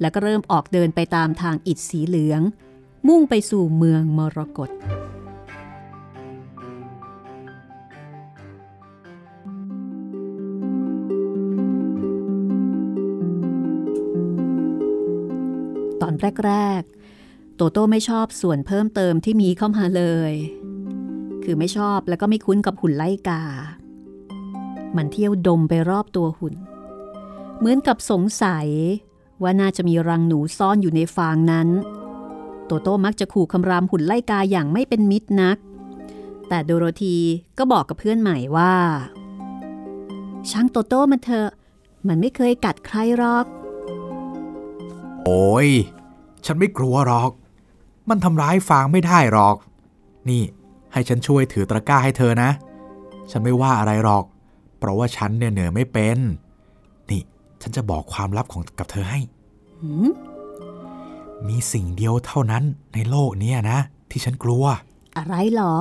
[0.00, 2.40] แล้วก็เริ่มออกเดินไปตามทางอิฐสีเหลือง
[3.08, 4.70] มุ่งไปสู่เมืองมรกต
[16.46, 16.82] แรก
[17.20, 20.32] ๆ โตโต้ไม่ชอบส่วนเพิ่มเติมที่มีเข้ามาเลย
[21.42, 23.42] คือไม่ชอบแล้วก็ไม่คุ้นกับหุ่นไล่กา
[24.96, 26.54] มันเที่ยวดมไปรอบตัวหุ่น
[27.58, 28.68] เหมือนกับสงสัย
[29.42, 31.68] ว่าน่าจะมีรังหนูซ่อนอยู่ในฟางนั้น
[32.66, 35.56] โตโต้มักจะขู่คำรามหุ่นไล่กาอย่างไม่เป็นมิตรนัก
[36.48, 37.16] แต่โดโรธี
[37.58, 38.74] ก็บอกกับเพื่อนใหม่ว่า
[40.50, 41.50] ช่างโตโต้มันเถอะ
[42.08, 43.46] มันไม่เคยกัดใครหรอก
[45.24, 45.68] โอ้ย
[46.48, 47.30] ฉันไม่กลัวหรอก
[48.08, 49.56] มันทำร้ายฟางไม่ได้หรอก
[50.30, 50.42] นี่
[50.92, 52.50] ให้ฉันช่วยถือตะกร้าให้เธอนะ
[53.30, 54.24] ฉันไม่ว่าอะไรหรอก
[54.78, 56.18] เพราะว่าฉันเนี่ยเหนือไม่เป็น
[57.10, 57.22] นี่
[57.62, 59.20] ฉันจะบอกความลับของกับเธอให้
[59.80, 60.10] หืม
[61.48, 63.78] มีสิ่งเดียวเท่านั้นในโลกเนี้นะ
[64.10, 64.64] ที่ฉันกลัว
[65.16, 65.74] อะไรหรอ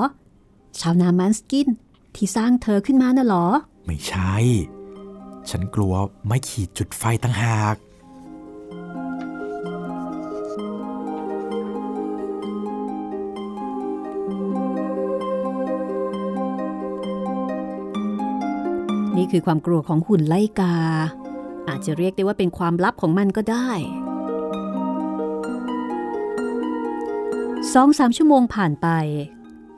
[0.80, 1.68] ชาวนามันสกิน
[2.16, 3.46] ที่สร้างเธอขึ้นมาน่ะหรอ
[3.86, 4.34] ไม่ใช่
[5.50, 5.94] ฉันกลัว
[6.28, 7.76] ไม่ขีดจุดไฟตั้งหาก
[19.28, 20.76] นี่คือความกลัวของหุ่นไล่กา
[21.70, 23.70] อาจจะเรียกได้ว่าเป็นความลับของมันก็ได้
[27.74, 28.88] สองสามชั่วโมงผ่านไป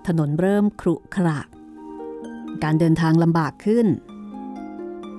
[0.08, 1.40] ถนนเริ่มครุขระ
[2.64, 3.88] การเดินทางลำบากขึ้น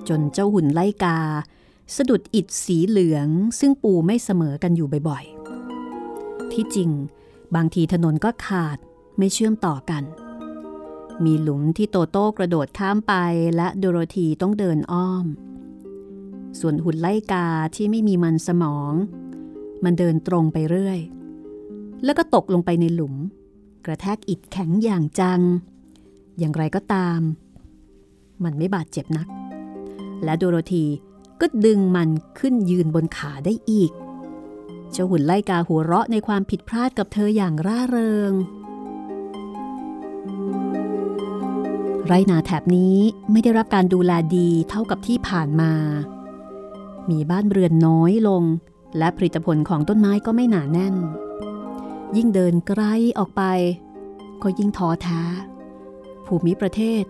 [0.09, 1.17] จนเจ้าหุ่นไล่กา
[1.95, 3.27] สะดุดอิฐสีเหลือง
[3.59, 6.89] ซึ่งปูไม่เสมอกันอยู่บ่อยๆ ที่จริง
[7.55, 8.77] บางทีถนนก็ขาด
[9.17, 10.03] ไม่เชื่อมต่อกัน
[11.25, 13.13] มีหลุมที่โตโต้กระโดดข้ามไป
[13.55, 15.25] และโดโรธีต้องเดินอ้อม
[16.59, 18.93] ส่วนหุ่นไล่กาที่ไม่มีมันสมอง
[19.83, 20.99] มันเดินตรงไปเรื่อย
[22.03, 23.15] แล้วก็ตกลงไปในหลุม
[23.85, 25.41] กระแทกอิฐแข็งอย่างจัง
[26.39, 27.19] อย่างไรก็ตาม
[28.43, 29.27] มันไม่บาดเจ็บนัก
[30.23, 30.85] และโดโรธี
[31.41, 33.91] ก็ดึงมันขึ้นยืนบนขาได้อีก
[34.91, 38.33] เจ้าหุ่นไล่กาหัวเราะในความผิดพลาดกับเธออย่างร่าเริง
[42.07, 42.97] ไรนาแถบนี้
[43.31, 45.73] ไม่ได้รับการดูแลดีเท่ากับที่ผ่านมา
[47.09, 48.43] มีบ้านเรือนน้อยลง
[48.97, 50.95] และผลิตผลของต้นไม้ก็ไม่หนาแน่น
[52.15, 52.81] ยิ่งเดินไกล
[53.19, 53.43] ออกไป
[54.41, 55.21] ก็ยิ่งท้อแท้
[56.25, 57.03] ภูมิประเทศ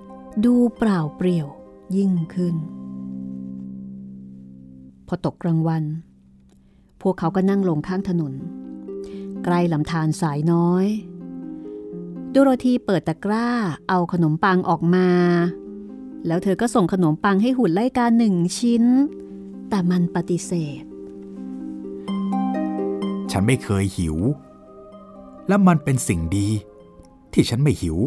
[0.45, 1.47] ดูเปล่าเปลี่ยว
[1.95, 2.55] ยิ่งขึ้น
[5.07, 5.83] พอตกกลางวัน
[7.01, 8.33] พวกเขาก็นั่งลงข้างถนน
[9.43, 10.85] ใกล้ลำธารสายน้อย
[12.33, 13.47] โดโรธีเปิดตะกร้า
[13.89, 15.09] เอาขนมปังออกมา
[16.27, 18.83] แล้วเธอก็ส่งขนมปังให้หุ่นไล่กาหนึ่งชิ้น
[19.69, 20.83] แต่มันปฏิเสธ
[23.31, 24.17] ฉันไม่เคยหิว
[25.47, 26.47] และมันเป็นสิ่งดี
[27.33, 27.97] ที่ฉันไม่หิว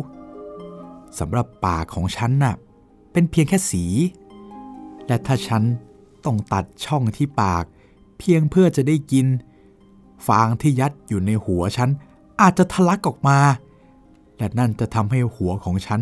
[1.18, 2.54] สำหรับปากของฉันน่ะ
[3.12, 3.84] เป็นเพียงแค่สี
[5.06, 5.62] และถ้าฉัน
[6.24, 7.64] ต้องตัดช่องที่ปาก
[8.18, 9.26] เพียงเพื่อจะได้กิน
[10.26, 11.90] ฟางที่ยัดอยู่ในหัวฉัน
[12.40, 13.38] อาจจะทะลักออกมา
[14.38, 16.00] และนั่นจะทำให้หัวของฉัน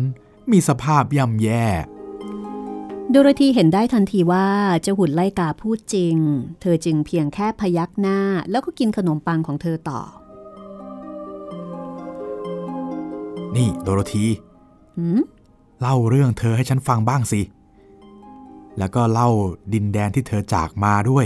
[0.51, 1.65] มีสภาพย่ำแย่
[3.09, 4.47] โดโรธีเห็นได้ทันทีว่า
[4.81, 6.15] เจ้าหุ่นไล่กาพูดจริง
[6.61, 8.19] เธอจึงเพียงแค่พยักหน้า
[8.51, 10.01] แล้วก็กินขนมปังของเธอต่อ
[13.55, 14.25] นี่โดโรธี
[14.97, 15.19] หืม
[15.79, 17.41] เล่าเรื่องเธอให้ฉันฟังบ้างสิ
[18.77, 19.29] แล้วก็เล่า
[19.73, 21.25] ดินแดนที่เธอจากมาด้วย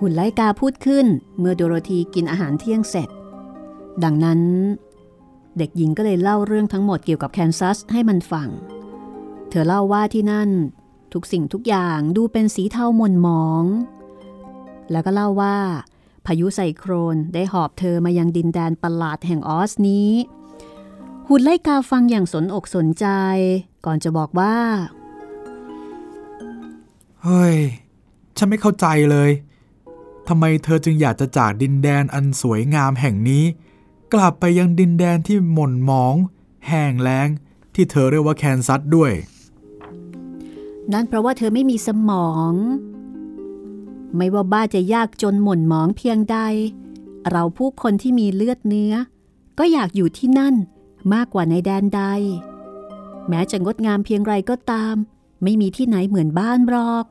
[0.00, 1.06] หุ่นไล่กาพูดขึ้น
[1.38, 3.08] เมื่อโดโรธีกินอาหารเที่ยงเสร็จ
[4.04, 4.40] ดังนั้น
[5.58, 8.48] เด็กหญิงก็เลยเล่าเรื่องทั้งหมดเกี่ยวกับแคนซัสให้มันฟัง
[9.50, 10.50] เธอเล่าว่าที่นั่น
[11.12, 13.64] ทุกสิ่งทุกอย่างดูเป็นสีเทาหม่นหมอง
[14.90, 15.56] แล้วก็เล่าว่า
[16.26, 20.10] พายุไซโครนได้หอบเธอมายังดินแดนประหลาดแห่งออสนี้
[21.28, 23.06] หุ่นไล่กาฟังอย่างสนอกสนใจ
[23.84, 24.56] ก่อนจะบอกว่า
[27.22, 27.56] เฮ้ย
[28.36, 29.30] ฉันไม่เข้าใจเลย
[30.28, 33.44] ทำไมเธอจึงอยากจะจากดินแดนอันสวยงามแห่งนี้
[34.14, 36.14] กลับไปยังดินแดนที่หม่นหมอง
[36.68, 37.28] แห้งแล้ง
[37.74, 39.12] ที่เธอเรียกว่าแคนซัสด้วย
[40.92, 42.52] นั่นเพราะว่าเธอไม่มีสมอง
[44.16, 46.38] ไม่ว่าบ้านจะยากจนหม่นหมองเพียงใด
[47.30, 48.94] เราผู้คนที่มีเลือดเนื้อ
[49.58, 50.54] ก็อยากอยู่ที่นั่น
[51.14, 52.02] มากกว่าในแดนใด
[53.28, 54.94] แม้จะงดงามเพียงไรก็ตาม
[55.42, 57.04] ไม่มีที่ไหนเหมือนบ้านหรอก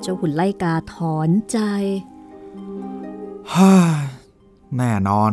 [0.00, 1.58] เจ้าหุ่นไล่กาถอนใจ
[3.54, 3.74] ฮ่า
[4.76, 5.32] แน่นอน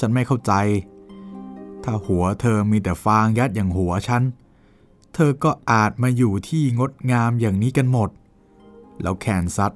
[0.00, 0.52] ฉันไม่เข้าใจ
[1.84, 4.22] ถ้าหัวเธอมีแต่ฟางยัดอย่างหัวฉัน
[5.14, 8.10] เธอก็อาจมาอยู่ที่งดงามอย่างนี้กันหมด
[9.02, 9.72] แล้วแคนซัส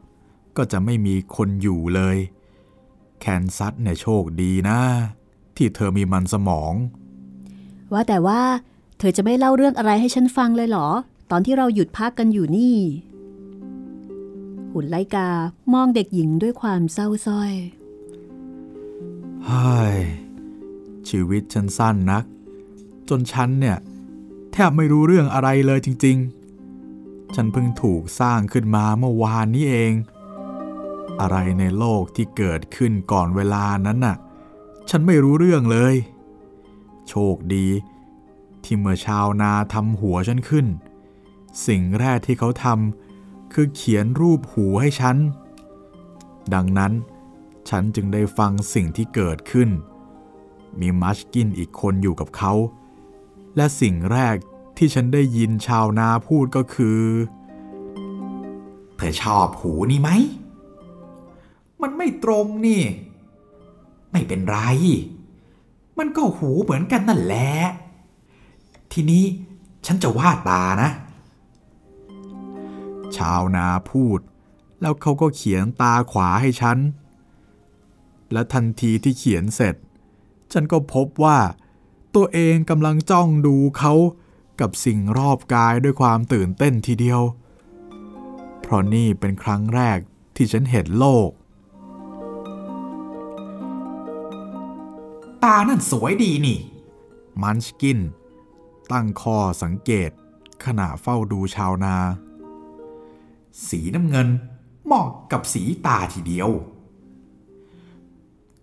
[0.56, 2.16] ก็จะไม่มีคนอยู่เลย
[3.20, 4.78] แคนซัสเนี่ยโชคดีนะ
[5.56, 6.72] ที่เธอมีมันสมอง
[7.92, 8.40] ว่าแต่ว่า
[8.98, 10.88] เธอจะไม่เล่าเรื่องอะไรให้ฉันฟังเลยเหรอ
[11.30, 12.76] ตอนที่เราหยุดพักกันอยู่นี่
[14.72, 15.28] หุ่นไลกา
[15.72, 17.52] มองเด็กหญิงด้วยความเศร้าส้อย
[19.48, 19.98] เฮ้ย
[21.08, 22.24] ชีวิตฉันสั้นนัก
[23.08, 23.78] จนฉันเนี่ย
[24.52, 26.16] แทบไม่รู้เรื่องอะไรเลยจริง
[26.74, 29.92] ๆ ฉันเพิ่งถูกสร้างขึ้นมาเมื่อวานนี้เอง
[31.20, 34.16] อะไรในโลกที่เกิดขึ้นก่อนเวลานั้นน่ะ
[34.90, 35.94] ฉันไม่รู้เรื่องเลย
[37.08, 37.66] โชคดี
[38.64, 40.66] ที่เมื่อชาวนาทำหัวฉันขึ้น
[41.66, 45.16] สิ่งแรกที่เขาทำคือเขียนรูปหูให้ฉัน
[46.54, 46.92] ดังนั้น
[47.68, 49.70] ฉันจึงได้ฟังสิ่งที่เกิดขึ้น
[50.80, 52.52] มีมัชกินอีกคนอยู่กับเขา
[53.56, 54.36] และสิ่งแรก
[54.76, 57.00] ที่ฉันได้ยินชาวนาพูดก็คือ
[58.96, 60.10] เธอชอบหูนี่ไหม
[61.82, 62.82] มันไม่ตรงนี่
[64.12, 64.58] ไม่เป็นไร
[65.98, 67.52] มันก็หูเหมือนกันนั่นแหละ
[68.92, 69.24] ทีนี้
[69.86, 70.90] ฉันจะวาดตานะ
[73.16, 74.18] ชาวนาพูด
[74.80, 76.78] แล้วเขาก็เขียนตาขวาให้ฉัน
[78.32, 79.74] และทันทีที่เขียนเสร็จ
[80.52, 81.38] ฉันก็พบว่า
[82.14, 83.94] ตัวเองกำลังจ้องดูเขา
[84.60, 87.20] กับสิ่งรอบกายด้วยความตื่นเต้นทีเดียว
[88.60, 89.98] เพราะนี่เป็นครั้งแรก
[90.36, 91.30] ที่ฉันเห็นโลก
[95.44, 96.58] ตานั่นสวยดีนี่
[97.42, 97.98] มันชกิน
[98.92, 100.10] ตั้งข้อสังเกต
[100.64, 101.96] ขณะเฝ้าดูชาวนา
[103.68, 104.28] สีน้ำเงิน
[104.86, 106.48] เหมาะกับสีตาทีเดียว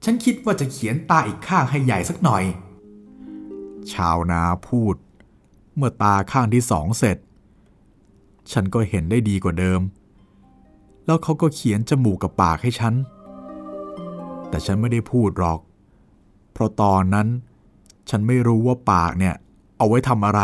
[0.08, 2.44] ฉันคิดว่าจะเขียนตาอีกข้างให้ใหญ่สักหน่อย
[3.92, 4.96] ชาวนาพูด
[5.76, 7.18] เมื่อตาข้างที่สองเสร็จ
[8.52, 9.82] ฉันก็เห็นได้ดีกว่าเดิม
[11.06, 12.94] แล้วเขาก็เขียนจมูกกับปากให้ฉัน
[14.50, 15.60] แต่ฉันไม่ได้พูดหรอก
[16.52, 17.28] เพราะตอนนั้น
[18.10, 19.36] ฉันไม่รู้ว่าปากเนี่ย
[19.78, 20.42] เอาไว้ทำอะไร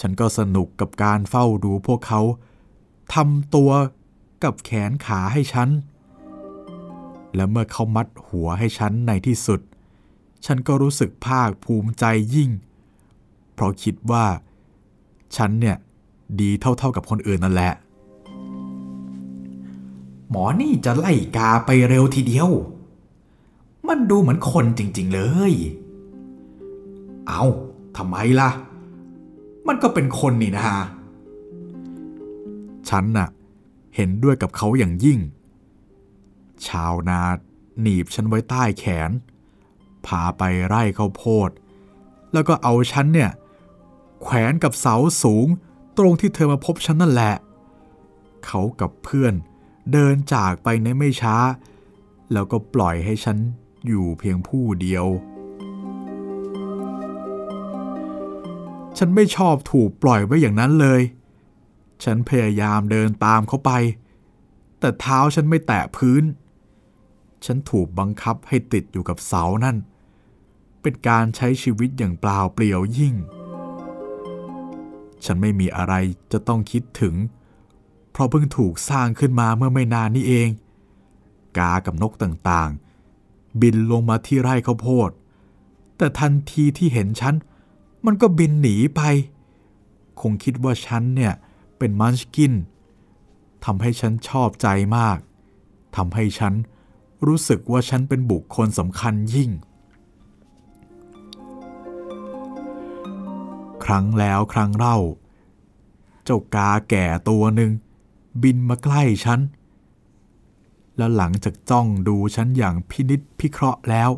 [0.00, 2.20] ฉันก็สนุกกับการเฝ้าดูพวกเขา
[3.14, 3.70] ทำตัว
[4.44, 5.68] กับแขนขาให้ฉัน
[7.34, 9.60] และเมื่อเขามัดหัวให้ฉันในที่สุด
[10.46, 12.50] ฉันก็รู้สึกภาคภูมิใจยิ่ง
[13.54, 14.26] เพราะคิดว่า
[15.36, 15.76] ฉันเนี่ย
[16.40, 17.72] ดีเท่าๆกับคนอื่นนั่นแหละ
[20.30, 22.48] หมอนี่จะไล่กาไปเร็วทีเดียว
[23.88, 25.52] มันดูเหมือนคนจริงๆเลย
[27.28, 27.42] เอา
[27.96, 28.50] ทำไมล่ะ
[29.66, 30.78] มันก็เป็นคนนี่นะฮะ
[32.88, 33.28] ฉันน่ะ
[33.96, 35.18] เห็นด้วยกับเขาอย่างยิ่ง
[36.68, 37.20] ชาวนา
[37.80, 39.10] หนีบฉันไว้ใต้แขน
[40.06, 41.50] พาไปไร่ข้าวโพด
[42.32, 43.30] แล้วก็เอาฉันเนี่ย
[44.22, 45.46] แขวนกับเสาสูง
[45.98, 47.34] ตรงที่เธอมาพบฉันนั่นแหละ
[48.46, 49.34] เขากับเพื่อน
[49.92, 51.36] เดินจากไปในไม่ช้า
[52.32, 53.38] แล้วก็ปล่อยให้ฉัน
[53.86, 55.06] อยู่เพียงผู้เดียว
[58.98, 61.00] ฉันไม่ชอบถูกปล่อยไว้อย่างนั้นเลย
[62.04, 63.70] ฉันพยายามเดินตามเขาไป
[64.80, 66.22] แต่เท้าฉันไม่แตะพื้น
[67.44, 69.76] ฉันถูกบังคับให้ติดอยู่กับเสานั่น
[70.82, 73.14] เป็นการใช้ชีวิตอย่างเปล่าเปลี่ยวยิ่ง
[75.24, 75.94] ฉันไม่มีอะไร
[76.32, 77.14] จะต้องคิดถึง
[78.10, 80.48] เพราะเพิ่งถูกสร้างขึ้นมาเมื่อไม่นานนี้เอง
[81.58, 85.10] กากับนกต่างๆ บินลงมาที่ไร่ข้าวโพด
[85.96, 87.34] แต่ทันทีที่เห็นฉัน
[88.06, 89.00] มันก็บินหนีไป
[90.20, 91.32] คงคิดว่าฉันเนี่ย
[91.78, 92.52] เป็นมันชกิน
[93.64, 95.18] ทำให้ฉันชอบใจมาก
[95.96, 96.54] ทำให้ฉัน
[97.26, 99.50] รู้สึกว่าฉันเป็นบุคคลสำคัญยิ่ง
[103.84, 104.98] ครั้งแล้วครั้งเล่า
[106.24, 107.70] เจ้ากาแก่ตัวหนึ่ง
[108.42, 109.40] บินมาใกล้ฉัน
[110.96, 114.10] แล้วหลังจากจ้องดูฉันอย่างพินิษพิเคราะห์แล้ว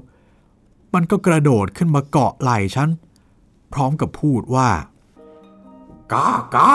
[0.94, 2.88] มันก็กระโดดขึ้นมาเกาะไหล่ฉัน
[3.72, 4.70] พร้อมกับพูดว่า
[6.12, 6.74] กากา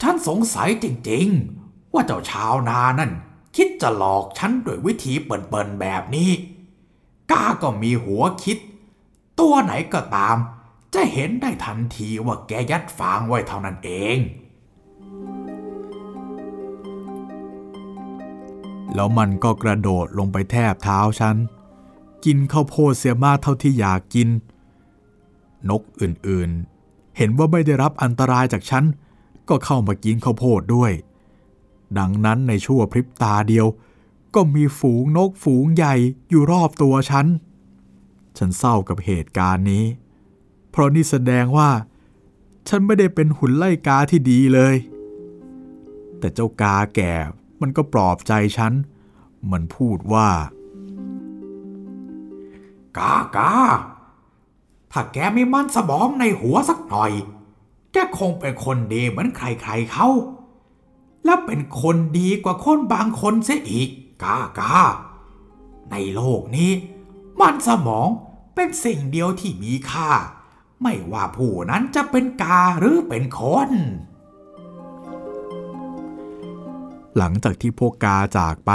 [0.00, 1.26] ฉันสงสัยจริง
[1.60, 3.10] ๆ ว่าเจ้าชาวนานั่น
[3.56, 6.30] คิดจะหลอกฉันด้วยวิธีเปิ่นๆแบบนี้
[7.30, 8.58] ก้าก็มีหัวคิด
[9.40, 10.36] ตัวไหนก็ตาม
[10.94, 14.18] จะเห็นได้ทันทีว่าแกยัดฟางไว้เท่านั้นเอง
[18.94, 21.36] แล้วมันก็กระโดดลงไปแทบเท้าฉัน
[22.24, 24.28] กินข้าวโพดเสียมากเท่าที่อยากกิน
[25.70, 28.84] นกอื่นๆ เห็นว่าไม่ได้รับอันตรายจากฉัน
[29.48, 30.92] ก็เข้ามากินข้าวโพดด้วย
[31.98, 33.66] ดังนั้นในชั่วพริบตาเดียว
[34.34, 35.94] ก็มีฝูงนกฝูงใหญ่
[36.28, 37.26] อยู่รอบตัวฉัน
[38.38, 39.84] ฉันเศร้ากับเหตุการณ์นี้
[40.70, 41.70] เพราะนี่แสดงว่า
[42.68, 44.74] ฉันไม่ได้เป็นหุ่นไล่กาที่ดีเลย
[46.18, 47.12] แต่เจ้ากาแก่
[47.60, 48.72] มันก็ปลอบใจฉัน
[49.50, 50.28] มันพูดว่า
[52.98, 53.52] กากา
[54.92, 57.12] ถ้าแกไม่มั่นสมองในหัวสักหน่อย
[57.92, 60.08] แกคงเป็นคนดีเหมือนใครๆเขา
[61.24, 63.88] และเป็นคนดีกว่าคนบางคนเสียอีก
[64.22, 64.76] กากา
[65.90, 66.72] ในโลกนี้
[67.40, 68.08] มันสมอง
[68.54, 70.10] เป็นสิ่งเดียวที่มีค่า
[70.82, 73.70] ไม่ว่าผู้นั้นจะเป็นกาหรือเป็นคน
[77.16, 78.72] หลังจากที่พวกกาจากไป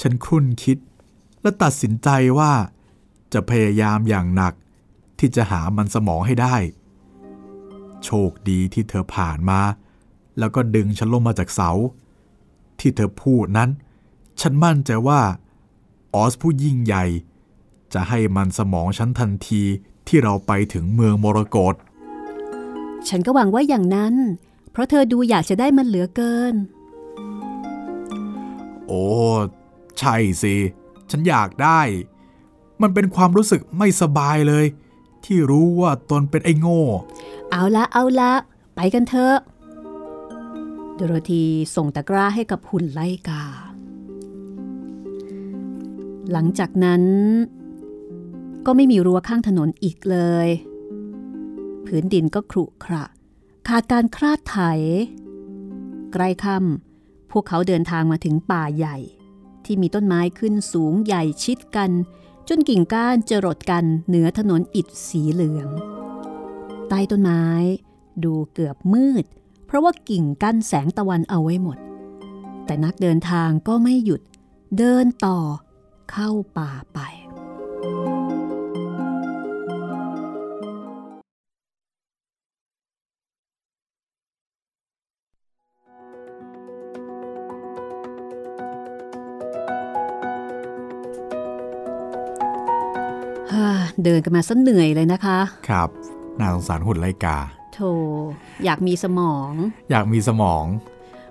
[0.00, 0.78] ฉันครุ่นคิด
[1.42, 2.52] และตัดสินใจว่า
[3.32, 4.54] จะพยายามอย่างหนัก
[5.18, 6.56] ที่จะหามันสมองให้ได้
[8.04, 9.60] โชคดีที่เธอผ่านมา
[10.38, 11.70] แล้วก็ดึงฉันลงมาจากเสา
[12.78, 13.70] ที่เธอพูดนั้น
[14.40, 15.20] ฉันมั่นใจว่า
[16.14, 17.04] ออสผู้ยิ่งใหญ่
[17.94, 19.62] จะให้มันสมองฉันทันที
[20.08, 21.74] ที่เราไปถึงเมืองมรกต
[23.08, 24.14] ฉันก็หวังว่าอย่างนั้น
[24.70, 26.54] เพราะเธอดูอยากจะได้มันเหลือเกิน
[28.86, 29.04] โอ้
[29.98, 30.56] ใช่สิ
[31.10, 31.80] ฉันอยากได้
[32.82, 34.64] มันเป็นความรู้สึกไม่สบายเลย
[35.24, 36.82] ที่รู้ว่าตนเป็นไอ้โง่
[37.50, 38.32] เอาละเอาละ
[38.76, 41.44] ไปกันเถอะโดโรธี
[41.76, 43.44] ส่งตะกร้าให้กับหุ่นไล่กา
[46.32, 47.02] หลังจากนั้น
[48.66, 50.48] ก็ไม่มีรั้วข้างถนนอีกเลย
[51.86, 53.04] พื้นดินก็ครุขระ
[53.68, 54.58] ขาดการคลาดไถ
[56.12, 58.98] ใกล้ค่ำพวกเขาเดินทางมาถึงป่าใหญ่
[59.64, 61.90] ที่มีต้นไม้ขึ้นสูงใหญ่ชิดกัน
[62.48, 65.68] จนกิ่งก้านจรดกันเหนือถนนอิฐสีเหลือง
[66.88, 67.44] ใต้ต้นไม้
[68.24, 69.24] ดูเกือบมืด
[69.72, 71.78] ราะว่ากิ่งกั้นแสงตะวันเอาไว้หมด
[72.66, 74.20] แต่นักเดินทางก็ไม่หยุด
[74.78, 75.38] เดินต่อ
[76.12, 76.98] เข้าป่าไป
[94.04, 95.88] เดินกันมาซะเหนื่อยเลยนะคะ ครับ
[96.38, 97.36] น่าสงสารหุ่นไลกา
[97.72, 97.92] โธ่
[98.64, 99.50] อยากมีสมอง
[99.90, 100.64] อยากมีสมอง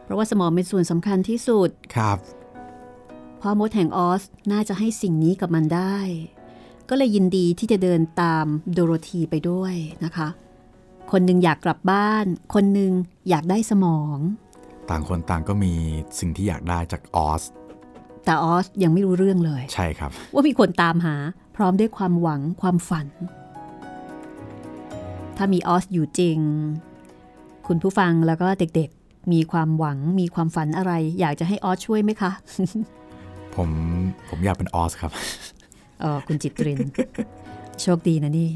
[0.04, 2.18] เพราะว่าสมองเป็นส่วนสำคัญที่สุดครับ
[3.42, 5.98] พ่อมดแห่งออสน่าจะให้สิ่งนี้กับมันได้
[6.90, 9.74] ก็เลยยินดีที่จะเดินตามโดโรธีไปด้วย
[10.06, 10.28] นะคะ
[11.12, 12.92] คนหนึ่งอยากกลับบ้าน คนหนึ่ง
[13.30, 14.18] อยากได้สมอง
[14.90, 15.74] ต่างคนต่างก็มี
[16.20, 17.44] สิ่งที่อยากได้จากออส
[18.26, 21.16] แต่ออสยังไม่รู้เรื่องเลย ใช่ครับ ว่ามีคนตามหา
[21.56, 23.08] พร้อมด้วยความหวังความฝัน
[25.44, 26.38] ถ้ามีออสอยู่จริง
[27.68, 32.32] คุณผู้ฟังแล้วก็เด็กๆ มีความหวังมีความฝันอะไร อยากจะให้ออสช่วยไหมคะ
[33.56, 33.70] ผม
[34.30, 35.12] ผมอยากเป็นออสครับ
[36.02, 36.80] เออคุณจิตริน
[37.82, 38.50] โชคดีนะนี่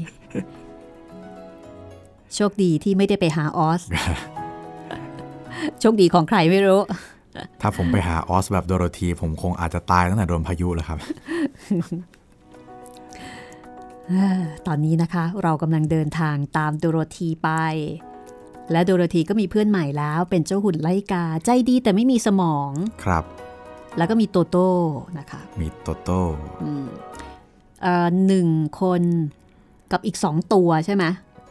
[2.34, 3.80] โชคดีที่ไม่ได้ไปหาออส
[5.80, 6.80] โชคดีของใครไม่รู้
[7.60, 10.98] ถ้าผมไปหาออสแบบโดโรธี ผมคงอาจจะตายตั้งแต่โดนพายุแล้วครับ
[14.66, 17.50] ตอนนี้นะคะเรากำลังเดินทางตามโดโรธีไป
[18.72, 22.70] และโดโรธีก็มีเพื่อนใหม่แล้วเป็นเจ้าหุ่นไลกาใจดีแต่ไม่มีสมอง
[23.04, 23.24] ครับ
[23.98, 24.68] แล้วก็มีโตโต้
[25.18, 26.20] นะคะมีโตโต้
[26.62, 26.86] อืม
[27.82, 28.48] เอ่อหนึ่ง
[28.80, 29.02] คน
[29.92, 31.04] กับอีกสองตัวใช่ไหม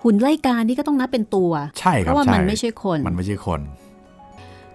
[0.03, 3.61] หุ่นไล่กานี่ก็ต้องนับเป็นตัว ใช่คเพรับราะว่าใช่มันไม่ใช่คนมันไม่ใช่คน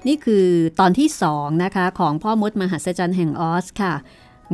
[0.06, 0.46] นี่คือ
[0.80, 3.94] ตอนที่สองนะคะของพ่อมดมหัศจรรย์แห่งออสค่ะ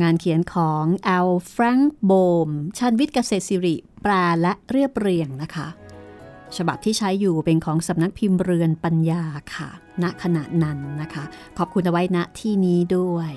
[0.01, 2.11] งานเขียนของแอลแฟรงค์โบ
[2.47, 5.67] มชันวิทย์เกษตรสิริแปลและเรียบเรียงนะคะ
[6.57, 9.23] ฉบับที่ใช้อยู่เป็นของสำนักพิมพ์เรือนปัญญา
[9.55, 9.69] ค่ะ
[10.03, 11.23] ณขณะนั้นนะคะ
[11.57, 13.31] ขอบคุณเอาไว้ณที่นี้ด้วย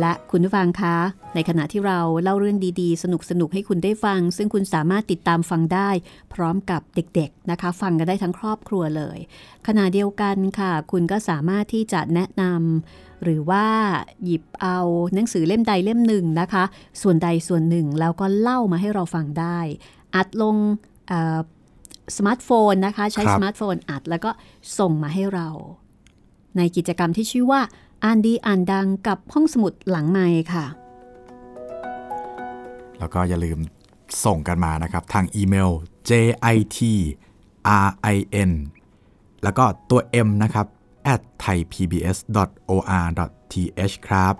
[0.00, 0.96] และคุณผู้ฟังคะ
[1.34, 3.04] ในขณะที่เราเล่าเรื่องดีๆ ส
[3.40, 5.90] นุกๆให้คุณได้ฟัง ซึ่งคุณสามารถติดตามฟังได้
[6.34, 9.18] พร้อมกับเด็กๆนะคะ ฟังกันได้ทั้งครอบครัวเลย
[9.66, 13.64] ขณะเดียวกันค่ะ คุณก็สามารถที่จะแนะนำ หรือว่า
[14.24, 14.78] หยิบเอา
[15.14, 16.64] หนังสือเล่มใดเล่มหนึ่งนะคะ
[17.02, 19.58] ส่วนใดส่วนหนึ่งแล้วก็เล่ามาให้เราฟังได้
[20.14, 20.56] อัดลง
[21.08, 21.38] เอ่อ
[22.16, 24.30] สมาร์ทโฟนนะคะ ใช้ครับสมาร์ทโฟนอัดแล้วก็
[24.78, 25.48] ส่งมาให้เรา
[26.56, 27.60] ในกิจกรรมที่ชื่อว่า
[28.04, 30.66] อ่านดีอ่านดังกับห้องสมุดหลังไม้ค่ะ
[32.98, 33.58] แล้วก็อย่าลืม
[34.24, 35.70] ส่งกันมานะครับ ทางอีเมล
[36.08, 36.30] jit
[38.40, 38.52] rin
[39.42, 40.66] แล้วก็ตัว m นะครับ
[41.12, 42.76] at thaipbs.or.th
[44.08, 44.34] ครับ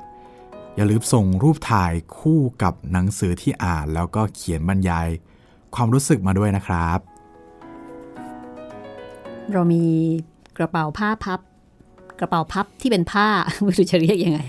[0.74, 5.08] อย่าลืมส่งรูปถ่ายคู่กับหนังสือที่อ่านแล้วก็เขียนบรรยาย
[5.74, 6.98] ความรู้สึกมาด้วยนะครับ
[9.52, 9.84] เรามี
[10.56, 11.40] กระเป๋าผ้าพับ
[12.20, 13.26] กระเป๋าพับที่เป็นผ้า
[13.62, 14.40] ไม่รู้จะเรียกยังไง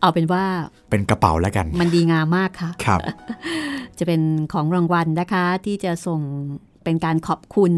[0.00, 0.44] เอาเป็นว่า
[0.90, 3.00] เป็นกระเป๋าแล้วกัน มันดีงามมากค่ะ ครับ
[3.98, 4.20] จะเป็น
[4.52, 6.20] ของรางวัลนะคะที่จะส่ง
[6.84, 7.72] เป็นการขอบคุณ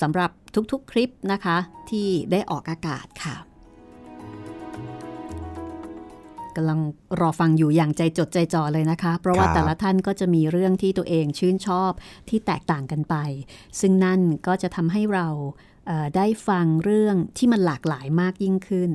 [0.00, 0.30] สำหรับ
[0.72, 1.56] ทุกๆคลิปนะคะ
[1.90, 3.36] ที่ได้ออกอากาศค่ะ
[6.56, 6.80] กำลัง
[7.20, 11.92] รอฟังอยู่อย่างใจจดใจจ่อเลยนะคะ เพราะว่าแต่ละท่านก็จะมีเรื่องที่ตัวเองชื่นชอบ
[12.28, 13.16] ที่แตกต่างกันไป
[13.80, 15.28] ซึ่งนั่นก็จะทำให้เรา
[15.86, 18.90] เได้ฟังเรื่องที่มันหลากหลายมากยิ่งขึ้น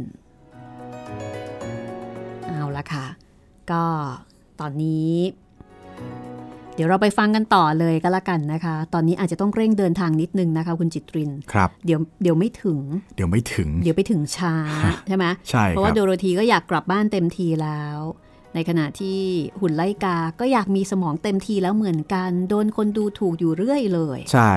[2.48, 3.08] เอาละค่ะ
[3.72, 3.86] ก็
[4.60, 5.14] ตอนนี้
[6.82, 12.80] ดี๋ยวเราไปฟังกันต่อเลยก็แล้วกันนะคะ ตอนนี้อาจจะต้องเร่งเดินทางนิดนึงนะคะ คุณจิตรินครับเดี๋ยวเดี๋ยวไม่ถึง
[13.16, 14.54] เดี๋ยวไม่ถึง เดี๋ยวไปถึงช้า
[15.08, 17.98] ใช่ไหมใช่เพราะคว่ารับโดโรธีก็อยากกลับบ้านเต็มทีแล้ว
[18.56, 19.20] ในขณะที่
[19.62, 24.54] หุ่นไล่กาก็อยากมีสมองเต็มทีแล้วเหมือนกัน โดนคนดูถูกอยู่เรื่อยเลย ใช่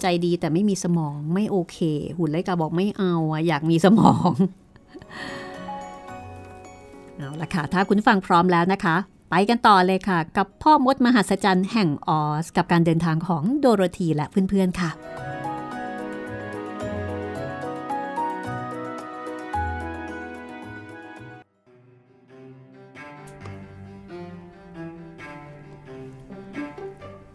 [0.00, 1.78] ใจดีแต่ไม่มีสมองไม่โอเค
[2.18, 4.32] หุ่นไล่กาบอกไม่เอาอะอยากมีสมอง
[7.16, 8.96] เอาละค่ะถ้าคุณฟังพร้อมแล้วนะคะ
[9.36, 14.90] ไปกันต่อเลยค่ะ กับพ่อมดมหัศจรรย์แห่งออส กับการเดินทางของโดโรธีและเพื่อนๆค่ะ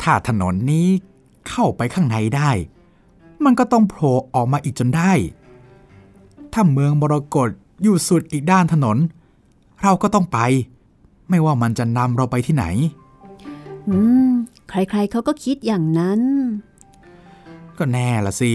[0.01, 0.87] ถ้าถนนนี้
[1.49, 2.51] เข้าไปข้างในได้
[3.43, 5.11] มันก็ต้องโผล่ออกมาอีกจนได้
[6.53, 7.49] ถ้าเมืองมรกต
[7.83, 8.97] อยู่สุดอีกด้านถนน
[9.81, 10.39] เราก็ต้องไป
[11.29, 12.65] ไม่ว่ามันจะนำเราไปที่ไหน
[13.89, 14.29] อืม
[14.69, 16.21] ใครๆเขาก็คิดอย่างนั้น
[17.77, 18.51] ก็แน่ละสิ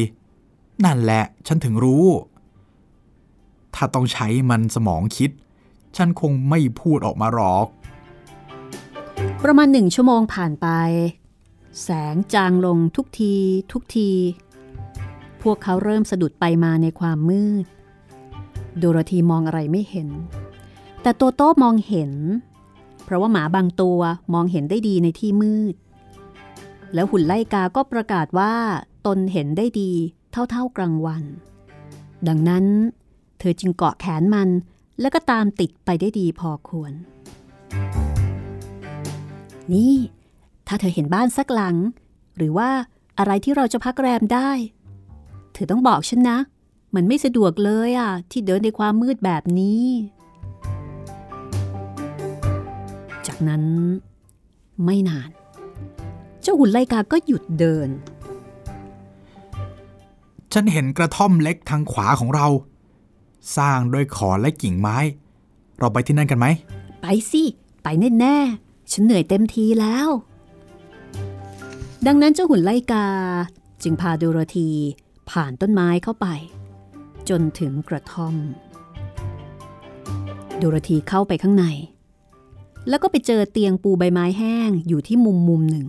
[0.84, 2.06] นั่นแหละ ฉันถึงรู้
[3.74, 5.30] ถ้าต้องใช้มันสมองคิด
[5.96, 7.66] ฉันคงไม่พูดออกมาหรอก
[9.42, 10.68] ประมาณหนึ่งชั่วโมงผ่านไป
[11.82, 13.34] แสงจางลงทุกที
[13.72, 14.10] ทุกที
[15.42, 17.64] พวกเขาเริ่มสะดุดไปมาในความมืด
[18.78, 20.08] โดโรธีมองอะไรไม่เห็น
[21.02, 22.12] แต่โตโต้มองเห็น
[23.04, 24.00] เพราะว่าหมาบางตัว
[24.34, 25.74] มองเห็นได้ดีในที่มืด
[26.94, 28.54] แล้วหุ่นไล่กาก็ประกาศว่า
[29.06, 29.92] ตนเห็นได้ดี
[30.50, 31.24] เท่าๆกลางวัน
[32.28, 32.64] ดังนั้น
[33.38, 34.48] เธอจึงเกาะแขนมัน
[35.00, 36.92] แล้วก็ตามติดไปได้ดีพอควร
[39.72, 39.94] นี่
[40.66, 41.76] ถ้าเธอเห็นบ้านสักหลัง
[42.36, 42.70] หรือว่า
[43.18, 44.50] อะไรที่เราจะพักแรมได้
[45.52, 46.38] เธอต้องบอกฉันนะ
[46.94, 49.84] มันไม่สะดวกเลยอะ ที่เดินในความมืดแบบนี้
[53.26, 53.62] จากนั้น
[54.84, 55.30] ไม่นาน
[56.42, 57.88] เจ้าหุ่นไลกาก็หยุดเดิน
[60.52, 62.46] ฉันเห็นกระท่อมเล็กทางขวาของเรา
[63.56, 64.98] สร้างด้วยขอนและกิ่งไม้
[65.78, 66.46] เราไปที่นั่นกันไหม
[67.02, 67.42] ไปสิ
[67.82, 67.88] ไป
[68.20, 70.08] แน่ๆฉันเหนื่อยเต็มทีแล้ว
[72.06, 73.06] ดังนั้นเจ้าหุ่นไล่กา
[73.82, 74.70] จึงพาดูโรธี
[75.30, 76.26] ผ่านต้นไม้เข้าไป
[77.28, 78.34] จนถึงกระท่อม
[80.60, 81.66] ดูโรธีเข้าไปข้างใน
[82.88, 85.86] แล้วก็ไปเจอเตียงปูใบไม้แห้งอยู่ที่มุมมุมหนึ่ง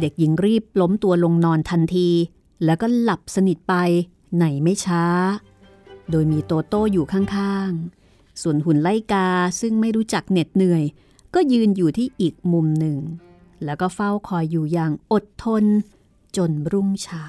[0.00, 2.08] เด็กหญิงรีบล้มตัวลงนอนทันที
[2.64, 3.74] แล้วก็หลับสนิทไป
[4.36, 5.04] ไหนไม่ช้า
[6.10, 9.28] โดยมีโตโต้อยู่ข้างๆ ส่วนหุ่นไล่กา
[9.60, 10.84] ซึ่งไม่รู้จักเหน็ดเหนื่อย
[11.34, 12.98] ก็ยืนอยู่ที่อีกมุมหนึ่ง
[13.64, 15.64] แล้วก็เฝ้าคอยอยู่อย่างอดทน
[16.36, 17.26] จนรุ่งเช้า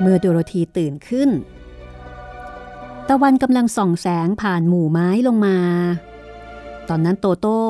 [0.00, 1.30] เมื่อโดโรธีตื่นขึ้น
[3.08, 5.58] ตะวันกำลังส่องแสงผ่านหมู่ไม้ลงมา
[6.88, 7.60] ตอนนั้นโตโต้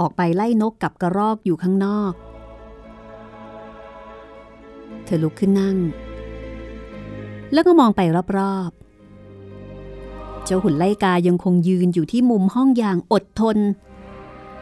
[0.00, 2.12] ออกไปไล่นกกับกระรอกอยู่ข้างนอก
[5.04, 5.76] เธอลุกขึ้นนั่ง
[7.52, 8.00] แล้วก็มองไป
[8.38, 13.56] รอบๆ เจ้าหุ่นไล่กายังคงยืนอยู่ที่มุมห้องอย่างอดทน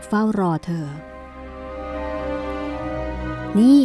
[0.06, 0.86] เฝ้ารอเธอ
[3.58, 3.78] นี่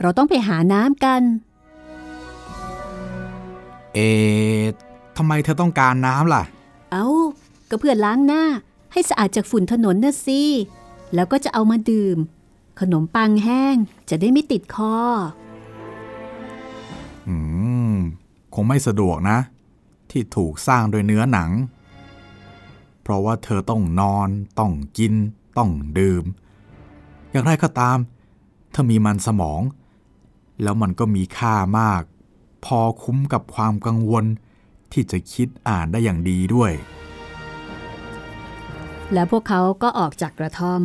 [0.00, 1.22] เราต้องไปหาน้ำกัน
[3.94, 4.62] เอ๊ะ
[5.16, 6.42] ทำไมเธอต้องการน้ำล่ะ
[6.92, 7.06] เอา้า
[7.70, 8.44] ก็เพื่อล้างหน้า
[8.92, 10.42] ให้สะอาดจากฝุ่นถนนน่ะสิ
[11.14, 12.16] แล้วก็จะเอามาดื่ม
[12.80, 13.76] ขนมปังแห้ง
[14.10, 14.96] จะได้ไม่ติดคอ
[17.28, 17.36] อื
[17.94, 17.96] ม
[18.54, 19.38] คงไม่สะดวกนะ
[20.10, 21.50] ที่ถูกสร้างโดยเนื้อหนัง
[23.02, 24.28] เพราะว่าเธอต้องนอน
[24.58, 25.14] ต้องกิน
[25.58, 26.24] ต้องดื่ม
[27.30, 27.98] อย่างไรก็ตาม
[28.70, 29.62] เธอมีมันสมอง
[30.62, 32.02] แล้วมันก็มีค่ามาก
[32.64, 34.24] พอคุ้มกับความกังวล
[34.92, 36.72] ที่จะคิดอ่านได้อย่างดีด้วย
[39.12, 40.82] แล้วพวกเขาก็ออกจากกระท่อม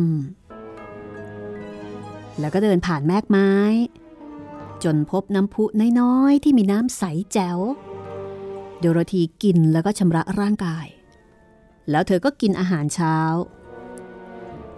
[2.40, 3.52] แล้วก็เดินผ่านแมกไม้
[4.84, 5.64] จนพบน้ำพุ
[6.00, 7.02] น้อยๆที่มีน้ำใส
[7.32, 7.58] แจ๋ว
[8.78, 10.86] โดโรธีกินแล้วก็ชำระร่างกาย
[11.90, 13.16] แล้วเธอก็กินอาหารเช้า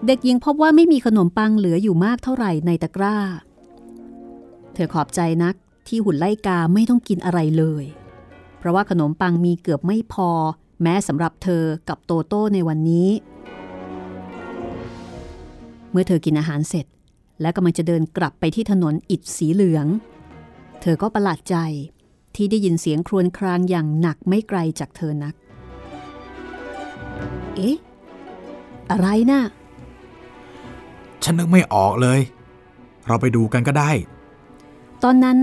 [0.06, 3.18] เด็กหญิงพบว่าไม่มีขนมปังเหลืออยู่มากเท่าไหร่ในตะกร้า
[4.74, 5.54] เธอขอบใจนัก
[5.90, 7.84] ที่หุ่นไล่กาไม่ต้องกินอะไรเลย
[8.58, 10.30] เพราะว่าขนมปังมีเกือบไม่พอ
[10.82, 13.08] แม้สำหรับเธอกับโตโต้ในวันนี้
[15.90, 16.86] เมื่อเธอกินอาหารเสร็จ
[17.40, 19.86] และกำลังจะเดินกลับไปที่ถนนอิฐสีเหลือง
[20.80, 21.56] เธอก็ประหลาดใจ
[22.34, 25.34] ที่ได้ยินเสียงครวญครางอย่างหนักไม่ไกลจากเธอนัก
[27.56, 27.76] เอ๊ะ
[28.90, 29.40] อะไรนะ่ะ
[31.22, 32.20] ฉันนึกไม่ออกเลย
[33.06, 33.90] เราไปดูกันก็ได้
[35.02, 35.38] ตอนนั้น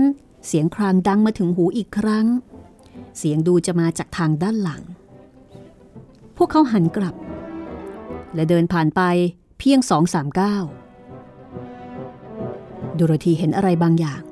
[0.46, 2.26] เสียงครางดังมาถึงหูอีกครั้ง
[3.18, 4.82] เสียงดูจะมาจากทางด้านหลัง
[6.36, 7.14] พวกเขาหันกลับ
[8.34, 9.00] และเดินผ่านไป
[9.58, 10.64] เพียงสองสามก้าว
[12.98, 14.22] ดูโรธีเห็นอะไรบางอย่าง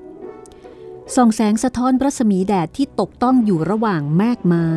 [1.15, 4.69] ส่องแสงสะท้อนรัศมีแดดที่ตกต้องอยู่ระหว่างแมกไม้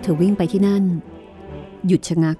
[0.00, 0.84] เธอวิ่งไปที่นั่น
[1.86, 2.36] หยุดชะงัก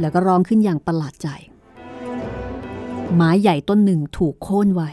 [0.00, 1.28] แล้วก็ร้องขึ้นอย่างประหลาดใจ
[3.14, 4.90] ไม้ใหญ่ต้นหนึ่งถูกโค่นไว้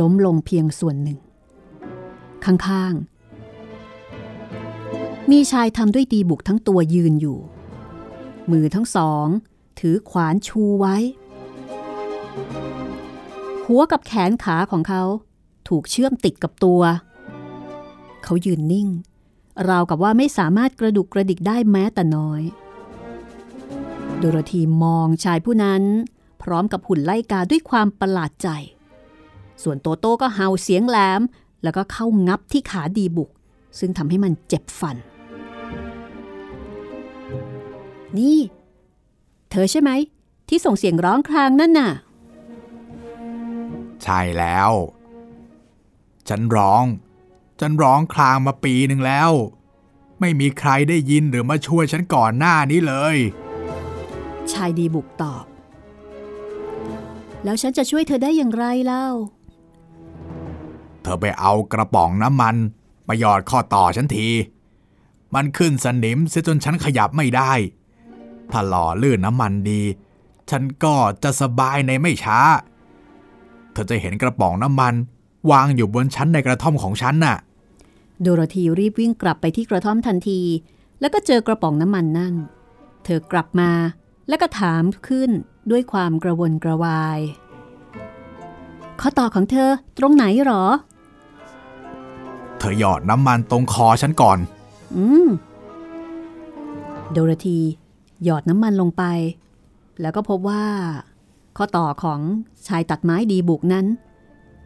[0.00, 1.18] ล้มลงเพียงส่วนหนึ่ง
[2.44, 7.38] ข้างๆ มีชายทำด้วยดีบุกทั้งตัวยืนอยู่
[8.50, 9.26] มือทั้งสอง
[9.80, 10.96] ถือขวานชูไว้
[13.66, 15.02] หัวกับแขนขาของเขา
[15.68, 16.80] ถูกเชื่อมติดกับตัว
[18.24, 18.88] เขายืนนิ่ง
[19.68, 22.42] ราวกับว่าไม่สามารถกระดุกกระดิกได้แม้แต่น้อย
[24.22, 25.82] ดโรธีมองชายผู้นั้น
[26.42, 28.48] พร้อมกับหุ่นไล่กาด้วยความประหลาดใจ
[29.62, 31.20] ส่วนโตโต้ก็เห่าเสียงแหลม
[31.62, 33.30] แล้วก็เข้างับที่ขาดีบุก
[33.78, 34.96] ซึ่งทำให้มันเจ็บฟัน
[38.18, 38.38] นี่
[39.50, 39.90] เธอใช่ไหม
[40.48, 41.90] ที่ส่งเสียงร้องครางนั่นน่ะ
[44.02, 44.70] ใช่แล้ว
[46.28, 46.84] ฉันร้อง
[47.60, 49.30] ฉันร้องคลางมาปีหนึ่งแล้ว
[50.20, 53.16] ไม่มีใครได้ยินหรือมาช่วยฉันก่อนหน้านี้เลย
[54.54, 55.44] ชายดีบุกตอบ
[57.44, 59.06] แล้วฉันจะช่วยเธอได้อย่างไรเล่า
[61.02, 62.56] เธอไปเอากระป๋องน้ำมัน
[63.08, 64.28] มาหยอดข้อต่อฉันที
[65.34, 67.52] มันขึ้นสนิมเสียจนฉันขยับไม่ได้
[68.50, 69.82] ถ้าหล่อลื่นน้ำมันดี
[70.50, 72.38] ฉันก็จะสบายในไม่ช้า
[73.72, 74.94] เธอจะเห็นกระป๋องน้ำมัน
[75.50, 77.36] วางอยู่บนชั้นในกระท่อมของฉันน่ะ
[78.20, 80.40] โดโรธีรีบวิ่งกลับไปที่กระท่อมทันที
[81.00, 82.34] แล้วก็เจอกระป๋องน้ำมันนั่น
[83.04, 83.70] เธอกลับมา
[84.28, 85.30] แล้วก็ถามขึ้น
[85.70, 87.18] ด้วยความกระวนกระวาย
[89.00, 90.64] ข้อต่อของเธอตรงไหนหรอ
[92.58, 94.38] เธอหยอดน้ำมันตรงคอฉันก่อน
[94.96, 95.28] อืม
[97.12, 97.60] โดโรธี
[98.24, 99.04] หยอดน้ำมันลงไป
[100.00, 100.64] แล้วก็พบว่า
[101.56, 102.20] ข้อต่อของ
[102.66, 103.86] ชายตัดไม้ดีบุกนั้น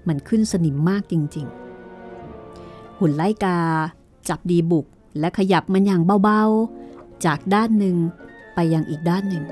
[0.09, 1.47] มันขึ้นสนิมมากจริง
[2.23, 3.59] ๆ หุ่นไล่กา
[4.29, 4.87] จับดีบุก
[5.19, 7.97] และขยับมันอย่างเบาๆ จากด้านหนึ่ง
[8.55, 9.45] ไปยังอีกด้านหนึ่ง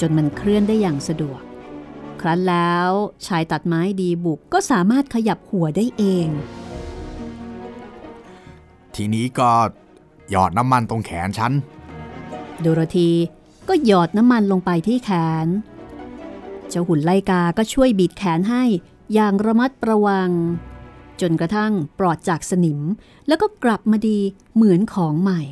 [0.00, 1.40] จนมันเคลื่อนได้อย่างสะดวก
[2.20, 2.90] ครั้นแล้ว
[3.26, 6.28] ชายตัดไม้ดีบุกก็สามารถขยับหัวได้เอง
[8.94, 9.50] ทีนี้ก็
[10.30, 11.52] หยอดน้ำมันตรงแขนฉัน
[12.60, 13.10] โดโรธี
[13.68, 15.10] ก็หยอดน้ำมันลงไปที่แข
[15.44, 15.46] น
[16.68, 18.64] เจ้าหุ่นไลกาก็ช่วยบีดแขนให้
[19.14, 20.30] อย่างระมัดระวัง
[21.20, 22.80] จนกระทั่งปลอดจากสนิม
[23.28, 24.18] แล้วก็กลับมาดี
[24.54, 25.42] เหมือนของใหม่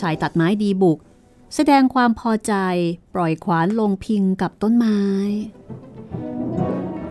[0.00, 0.98] ชายตัดไม้ดีบุก
[1.54, 2.54] แสดงความพอใจ
[3.14, 5.00] ปล่อยขวานลงพิงกับต้นไม้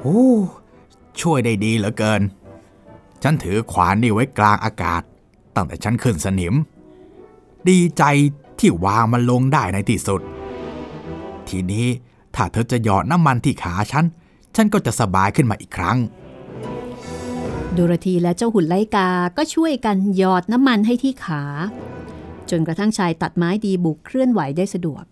[0.01, 0.25] โอ้
[1.21, 2.21] ช่วยได้ดีเหลือเกิน
[3.23, 5.01] ฉันถือขวานนี่ไว้กลางอากาศ
[5.55, 6.53] ตั้งแต่ฉันขึ้นสนิม
[7.69, 8.03] ดีใจ
[8.59, 10.21] ที่วางมันลงได้ในที่สุด
[11.47, 11.87] ทีนี้
[12.35, 14.05] ถ้าเธอจะหยอดน้ำมันที่ขาฉัน
[14.55, 15.97] ฉันก็จะสบายขึ้นมาอีกครั้ง
[17.75, 21.43] ดูรธีและเจ้าหุ่นไลกาก็ช่วยกันหยอดน้ำมันให้ที่ขา
[22.49, 25.03] จนกระทั่งชายตัดไม้ดีบุกเคลื่อนไหวได้สะดวก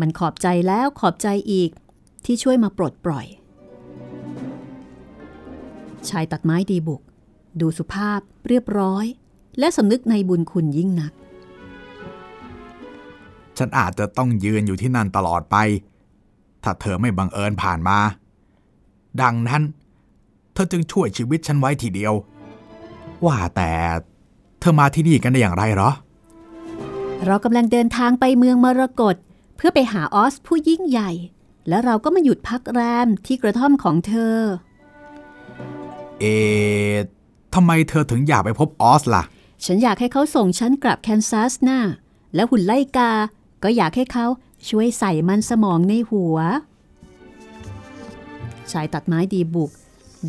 [0.00, 1.70] มันขอบใจแล้วขอบใจอีก
[2.24, 3.26] ที่ช่วยมาปลดปล่อย
[6.08, 7.02] ชายตัดไม้ดีบุก
[7.60, 9.04] ดูสุภาพเรียบร้อย
[9.58, 11.12] และสำนึกในบุญคุณยิ่งนัก
[13.58, 15.56] ฉันอาจจะต้องยืนอยู่ที่นั่นตลอดไป
[16.62, 17.98] ถ้าเธอไม่บังเอิญผ่านมา
[19.22, 19.62] ดังนั้น
[20.52, 22.14] เธอจึงช่วยชีวิตฉันไว้ทีเดียว
[23.24, 23.72] ว่าแต่
[24.60, 25.90] เธอมาที่นี่กันได้อย่างไรเหรอ
[27.26, 29.16] เรากำลังเดินทางไปเมืองมรกต
[29.56, 31.10] เพื่อไปหาออสผู้ยิ่งใหญ่
[31.68, 34.36] แล้วเราก็มาหยุดพักแรมที่กระท่อมของเธอ
[36.20, 36.24] เอ
[37.54, 39.22] ทำไมเธอถึงอยากไปพบออสล่ะ
[39.64, 41.80] ฉันอยากให้เขาส่งฉันกลับแคนซัสน่ะ
[42.34, 43.12] แล้วหุ่นไล่กา
[43.62, 44.26] ก็อยากให้เขา
[44.68, 46.36] ช่วยใส่มันสมองในหัว
[48.72, 49.70] ชายตัดไม้ดีบุก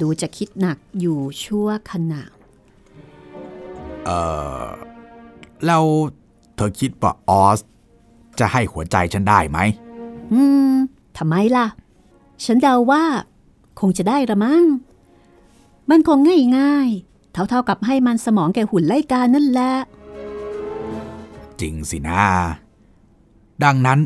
[0.02, 2.22] ดูจะคิดหนักอยู่ชั่วขณะ
[4.08, 4.14] เอ
[4.64, 4.66] อ
[5.66, 5.84] แล้ว
[6.56, 7.60] เธอคิดว่าออส
[8.40, 9.60] จะให้หัวใจฉันได้ไหม
[10.34, 10.42] อื
[10.72, 10.74] ม
[11.18, 11.68] ทำไมล่ะ
[12.46, 13.04] ฉันเดาว่า
[13.80, 14.64] คงจะได้ละมั้ง
[15.90, 16.20] มันคง
[16.58, 19.74] ง่ายๆ เท่าๆกับให้มันสมองแก่หุ่นไล่กานั่นแหละ
[21.62, 22.22] จริงสินะ
[23.64, 24.00] ดังนั้น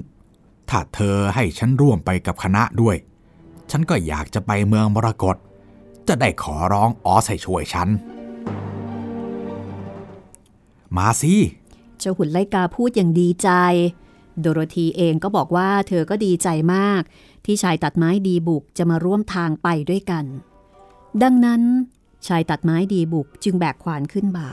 [0.69, 2.95] ถ้าเธอให้ฉันร่วมไปกับคณะด้วย
[3.71, 5.35] ฉันก็อยากจะไปเมืองมรกต
[6.07, 7.89] จะได้ขอร้องออสให้ช่วยฉัน
[10.97, 11.35] มาสิ
[11.99, 13.49] เจ้าหุ่นไลกาพูดอย่างดีใจ
[14.39, 17.01] โดโรธีเองก็บอกว่าเธอก็ดีใจมาก
[17.45, 20.25] ที่ชายตัดไม้ดีบุกจะมาร่วมทางไปด้วยกัน
[21.23, 21.61] ดังนั้น
[22.27, 24.49] ชายตัดไม้ดีบุกจึงแบกขวานขึ้นบ่า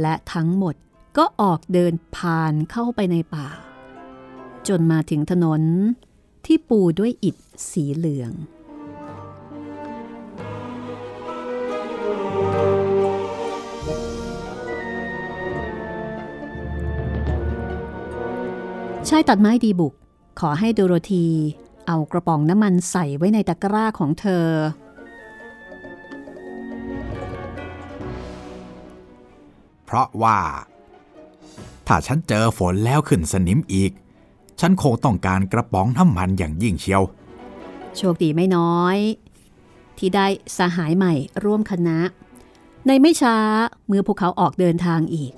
[0.00, 0.74] และทั้งหมด
[1.16, 3.48] ก็ออกเดินผ่านเข้าไปในป่า
[4.68, 5.62] จนมาถึงถนน
[6.46, 7.36] ที่ปูด้วยอิฐ
[7.70, 8.32] สีเหลือง
[19.14, 19.94] ชายตัดไม้ดีบุก
[20.40, 21.26] ขอให้โดโรธี
[21.86, 24.46] เอากระป๋องน้ำมันใส่ไว้ในตะกร้าของเธอ
[29.84, 30.38] เพราะว่า
[31.86, 33.92] ถ้าฉันเจอฝนแล้วขึ้นสนิมอีก
[34.60, 37.02] ฉันคงต้องการกระป๋องน้ำมันอย่างยิ่งเชียว
[37.96, 38.96] โชคดีไม่น้อย
[39.98, 41.12] ที่ได้สหายใหม่
[41.44, 41.98] ร่วมคณะ
[42.86, 43.36] ในไม่ช้า
[43.86, 45.32] เมื่อพวกเขาออกเดินทางอีก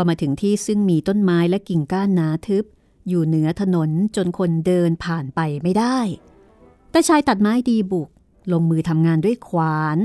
[0.00, 2.64] ก็มาถึงที่ซึ่งมีต้นไม้และกิ่งก้านหนาทึบ
[3.08, 5.98] อยู่เหนือถนนจนคนเดินผ่านไปไม่ได้
[6.90, 8.08] แต่ชายตัดไม้ดีบุก
[8.52, 9.98] ลงมือทำงานด้วยขวาน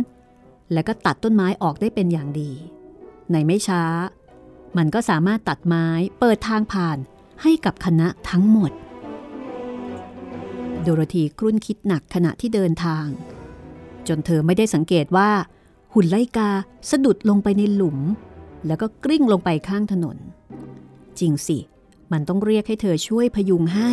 [0.74, 2.52] แล้วก็ตัดต้นไม้ออกได้เป็นอย่างดี
[3.32, 3.84] ในไม่ช้า
[4.78, 5.88] มันก็สามารถตัดไม้
[6.20, 6.98] เปิดทางผ่าน
[7.42, 8.72] ให้กับคณะทั้งหมด
[10.82, 13.06] โดโรธีครุ่นคิดหนักขณะที่เดินทาง
[14.08, 15.30] จนเธอไม่ได้สังเกตว่า
[15.94, 16.50] หุ่นไลกา
[16.90, 18.00] สะดุดลงไปในหลุม
[18.68, 20.18] แล้วก็กลิ้งลงไปข้างถนน
[21.20, 21.58] จริงสิ
[22.12, 23.92] มันต้องเรียกให้เธอช่วยพยุงให้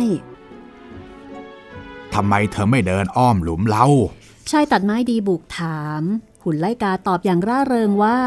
[2.13, 3.87] ทำไมเธอไม่เดินอ้อมหลุมเล่า
[4.51, 6.03] ชายตัดไม้ดีบุกถาม
[6.43, 8.19] หุ่นไลกาตอบอย่างร่าเริงว่า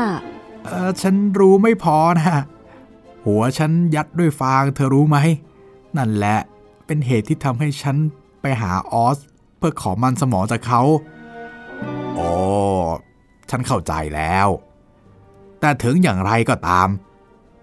[0.64, 2.38] เออฉันรู้ไม่พอนะ
[3.26, 5.18] หัวฉันยัดด้วยฟางเธอรู้ไหม
[5.96, 6.38] นั่นแหละ
[6.86, 7.96] เป็นเหตุที่ทำให้ฉัน
[8.40, 9.18] ไปหาออส
[9.58, 10.82] เพื่อขอมันสมองจากเขา
[12.14, 12.28] โอ้
[13.50, 14.48] ฉันเข้าใจแล้ว
[15.64, 16.88] แต่ถึงอย่างไรก็ตาม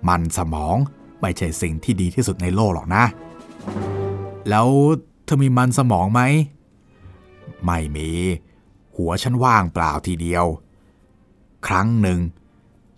[0.07, 0.75] มันสมอง
[1.21, 3.03] ไม่ใช่สิ่งที่ดีที่สุดในโลกหรอกนะ
[4.49, 4.67] แล้ว
[5.25, 6.21] เธอมีมันสมองไหม
[7.65, 8.09] ไม่มี
[8.95, 10.45] หัวฉันว่างเปล่าทีเดียว
[11.67, 12.19] ครั้งหนึ่ง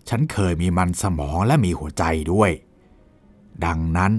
[0.08, 2.50] ฉันเคยมีมันสมองและมีหัวใจด้วย
[3.64, 4.12] ดังนั้น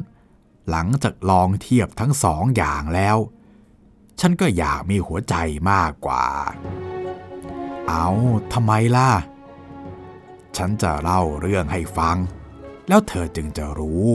[0.69, 3.17] หลังจากลองเทียบทั้งสองอย่างแล้ว
[4.19, 5.35] ฉันก็อยากมีหัวใจ
[5.71, 6.25] มากกว่า
[7.87, 8.07] เอา
[8.53, 9.09] ทำไมล่ะ
[10.57, 12.17] ฉันจะเล่าเรื่องให้ฟัง
[12.87, 14.09] แล้วเธอจึงจะรู้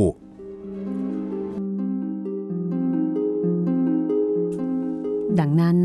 [5.38, 5.78] ดังนั้น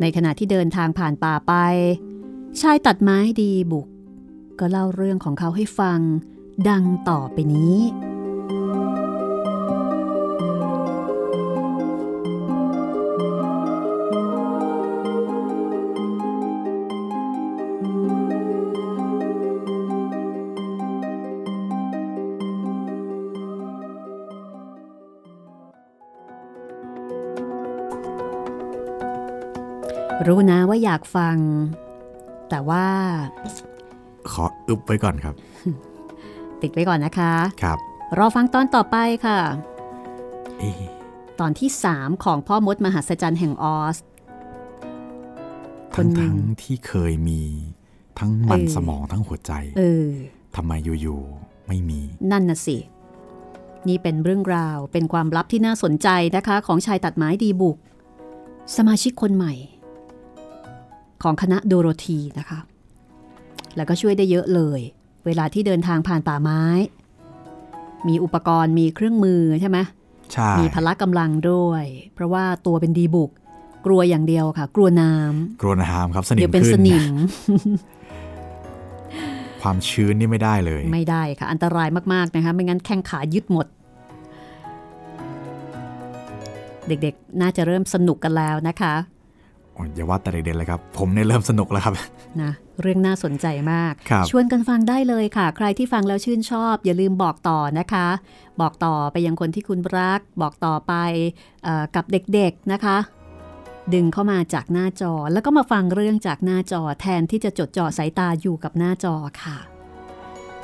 [0.00, 1.54] ในขณะที่เดินทางผ่านป่าไป
[2.60, 3.86] ชายตัดไม้ดีบุก
[4.58, 6.00] ก็เล่าเรื่องของเขาให้ฟัง
[6.68, 7.76] ดังต่อไปนี้
[30.26, 31.36] รู้นะว่าอยากฟัง
[32.50, 32.86] แต่ว่า
[34.32, 35.34] ขออึบไว้ก่อนครับ
[36.62, 37.78] ติดไว้ก่อนนะคะ ครับ
[38.18, 38.96] รอฟังตอนต่อไป
[39.26, 39.38] ค่ะ
[40.58, 40.82] เอ๊ะ
[41.40, 43.96] ตอนที่3ของพ่อมดมหัศจรรย์แห่งออส
[45.94, 47.42] คทั้นงหนึ่ทั้งงที่เคยมี
[48.18, 50.08] ทั้งมันเออสมองทั้งหัวใจเออ
[50.56, 52.00] ทำไมอยู่ๆไม่มี
[52.30, 52.76] นั่นน่ะสิ
[53.88, 57.76] นี่เป็นเรื่องราวเป็นความลับที่น่าสนใจนะคะ ของชายตัดไม้ดีบุก
[58.76, 59.54] สมาชิกคนใหม่
[61.22, 62.58] ของคณะโดโรธีนะคะ
[63.76, 64.80] แล้วก็ช่วยได้เยอะเลย
[65.26, 66.62] เวลาที่เดินทางผ่านป่าไม้
[68.08, 69.78] มีอุปกรณ์มีเครื่องมือใช่ไหม
[70.32, 73.30] ใช่มีพละกำลังด้วย เพราะว่าตัวเป็นดีบุก
[73.86, 75.14] กลัวอย่างเดียวค่ะ กลัวน้
[75.62, 77.04] กรวน้ำครับสำนิเดี๋มยวเป็นขึ้สนนิม
[79.62, 83.66] ความชื้นนี่ไม่ได้เลย ไม่ได้ค่ะ อันตรายมาก ๆ นะคะ ไม่งั้นแข้งขายึดหมด
[86.88, 91.94] เด็กๆ น่าจะเริ่มสนุกกันแล้วนะคะโอ้ยอย่าว่าแต่เด็กๆเลยครับ ผมเนี่ยเริ่มสนุกแล้วครับ
[92.42, 92.52] นะ
[92.82, 98.06] เรื่องน่าสนใจมากครับชวนกันฟังได้เลยค่ะ ใครที่ฟังแล้วชื่นชอบ อย่าลืมบอกต่อนะคะ
[98.60, 100.94] บอกต่อไปยังคนที่คุณรัก บอกต่อไป
[101.64, 102.96] เอ่อกับเด็กๆนะคะ
[103.94, 109.58] ดึงเข้ามาจากหน้าจอ แล้วก็มาฟังเรื่องจากหน้าจอ แทนที่จะจดจ่อสายตาอยู่กับหน้าจอค่ะ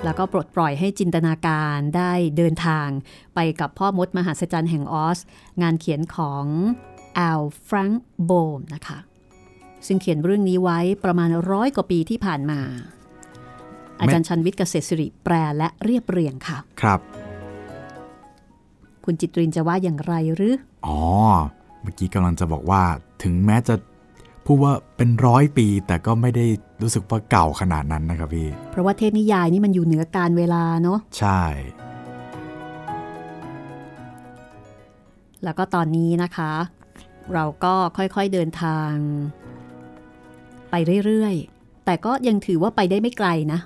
[0.04, 2.88] แล้วก็ปลดปล่อยให้จินตนาการได้เดินทาง
[3.34, 5.18] ไปกับพ่อมดมหัศจรรย์แห่งออส
[5.62, 6.44] งานเขียนของ
[7.16, 8.98] แอลฟรังก์โบมนะคะ
[9.86, 12.60] ซึ่งเขียนเรื่องนี้ไว้ประมาณร้อยกว่าปีที่ผ่านมา
[14.00, 17.00] อาจารย์ชันวิทย์เกษตรสิริแปลและเรียบเรียงค่ะ ครับ
[19.04, 20.56] คุณจิตรินจะว่าอย่างไรหรือ
[20.86, 21.00] อ๋อ
[21.82, 22.82] เมื่อกี้กำลังจะบอกว่า
[23.22, 23.74] ถึงแม้จะ
[24.46, 26.46] พูดว่าเป็นร้อยปี แต่ก็ไม่ได้
[26.82, 31.42] รู้สึกว่าเก่าขนาดนั้นนะครับพี่ เพราะว่าเทพนิยายนี่มันอยู่เหนือการเวลาเนาะ ใช่
[35.44, 36.52] แล้วก็ตอนนี้นะคะ
[37.34, 38.92] เราก็ค่อยๆเดินทาง
[40.70, 40.74] ไป
[41.06, 43.60] เรื่อยๆ แต่ก็ยังถือว่าไปได้ไม่ไกลนะ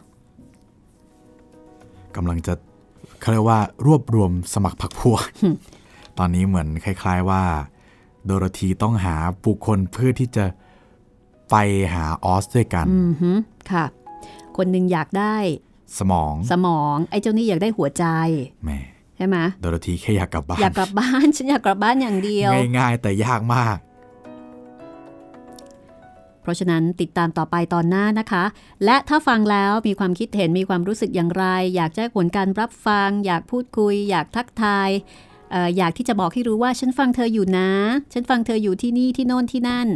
[2.17, 2.55] กำลังจะ
[3.21, 5.23] เขาเรียกว่ารวบรวมสมัครพรรคพวก
[6.19, 7.43] ตอนนี้เหมือนคล้าย ๆว่า
[8.25, 10.45] โดโรธีต้องหาบุคคลเพื่อที่จะ
[11.51, 11.57] ไป
[11.95, 13.31] หาออสด้วยกันอือฮึ
[13.71, 13.85] ค่ะ
[14.57, 15.37] คนหนึ่งอยากได้
[15.99, 18.05] สมอง สมอง ไอ้เจ้านี่อยากได้หัวใจ
[18.65, 18.79] แหม่
[19.17, 23.77] ใช่ไหมโดโรธีแค่อยากกลับบ้าอยานกกลับบ้าน ฉันอยากกลับบ้านอย่างเดียว ง่ายๆแต่ยากมาก
[26.43, 28.45] เพราะฉะนั้นติดตามต่อไปตอนหน้านะคะ
[28.84, 31.45] และถ้าฟังแล้วมีความคิดเห็นมีความรู้สึกอย่างไร
[31.76, 34.90] อยากแจ้งผลการรับฟัง อยากพูดคุย อยากทักทาย
[35.55, 37.70] อออยากที่จะบอกให้รู้ว่าฉันฟังเธออยู่นะ
[38.12, 39.88] ฉันฟังเธออยู่ที่นี่ที่โน่นที่นั่น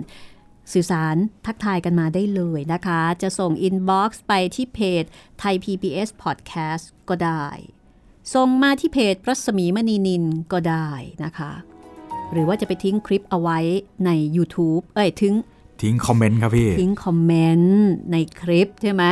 [0.72, 1.16] สื่อสาร
[1.47, 5.05] ทักทายกันมาได้เลยนะคะ จะส่ง inbox ไปที่เพจ
[5.38, 7.47] ไทย PBS Podcast ก็ได้
[8.34, 10.88] ส่งมาที่เพจรัศมีมณีนิลก็ได้
[11.24, 11.53] นะคะ
[12.32, 13.59] หรือว่าจะไปทิ้งคลิปเอาไว้
[14.05, 15.34] ใน YouTube เอ้ยทิ้ง
[15.83, 19.05] ทิ้งคอมเมนต์ครับพี่ ทิ้งคอมเมนต์ในคลิปใช่ไหม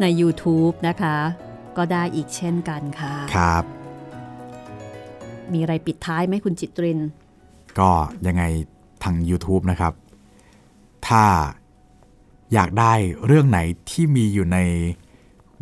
[0.00, 1.16] ใน YouTube นะคะ
[1.76, 3.64] ก็ได้อีกเช่นกันค่ะ ครับ
[5.52, 7.00] มีอะไรปิดท้ายไหมคุณจิตริน
[7.78, 7.90] ก็
[8.26, 8.42] ยังไง
[9.04, 9.92] ทาง YouTube นะครับ
[11.06, 11.24] ถ้า
[12.54, 12.92] อยากได้
[13.26, 13.60] เรื่องไหน
[13.90, 14.58] ที่มีอยู่ใน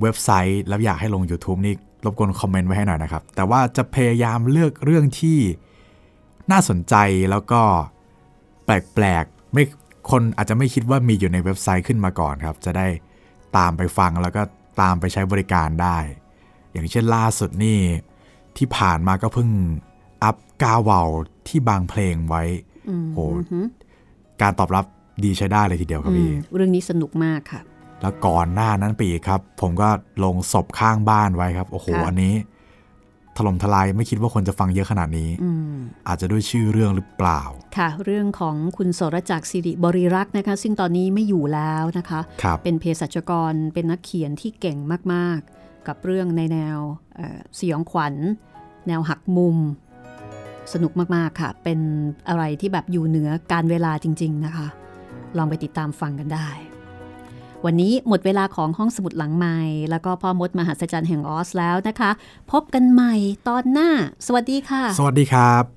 [0.00, 5.38] เว็บไซต์ แล้วอยากให้ลง YouTube นี่รบกวนคอมเมนต์ไว้ให้หน่อยนะครับ แต่ว่าจะพยายามเลือกเรื่องที่
[6.50, 6.94] น่าสนใจ
[7.30, 7.62] แล้วก็
[8.66, 9.64] แปลกๆไม่
[10.10, 12.86] คนอาจจะไม่คิดว่ามีอยู่ในเว็บไซต์ขึ้นมาก่อนครับ จะได้
[13.56, 14.42] ตามไปฟังแล้วก็
[14.80, 15.98] ตามไปใช้บริการได้
[16.72, 17.78] อย่างเช่นล่าสุดนี่
[18.56, 19.48] ที่ผ่านมาก็เพิ่ง
[20.22, 21.08] อัพกาวาว
[21.48, 22.42] ที่บางเพลงไว้
[23.14, 23.18] โห
[24.42, 24.84] การตอบรับ
[25.24, 27.60] ดีใช้ได้เลยทีเดียวครับอืพี่มเรื่องนี้สนุกมากค่ะ
[28.02, 29.88] แล้วก่อนหน้านั้นปีกครับ ผมก็
[30.24, 32.34] ลงศพข้างบ้านไว้ครับ โอ้โหค่ะอันนี้
[33.39, 35.74] ถล่มทลายไม่คิดว่าคนจะฟังเยอะขนาดนี้อืม
[36.09, 37.43] อาจจะด้วยชื่อเรื่องหรือเปล่า
[37.76, 44.78] ค่ะ เรื่องของคุณสรจักรสิริบริรักษ์นะคะ ซึ่งตอนนี้ไม่อยู่แล้วนะคะครับเป็นเภสัชกรเป็นนักเขียนที่เก่ง
[45.12, 46.78] มากๆ กับเรื่องในแนว
[47.16, 48.14] เอ่อสยองขวัญ
[48.87, 49.57] แนวหักมุม
[50.72, 51.80] สนุกมากๆค่ะ เป็น
[52.28, 54.66] อะไรที่แบบอยู่เหนือการเวลาจริง ๆ นะคะ
[55.37, 56.49] ลองไปติดตามฟังกันได้
[57.64, 59.59] วันนี้หมดเวลาของห้องสมุดหลังใหม่
[59.90, 62.11] แล้วก็พ่อมดมหัศจรรย์แห่งออสแล้วนะคะ
[62.52, 63.14] พบกันใหม่
[63.48, 63.88] ตอนหน้า
[64.26, 65.75] สวัสดีค่ะ สวัสดีครับ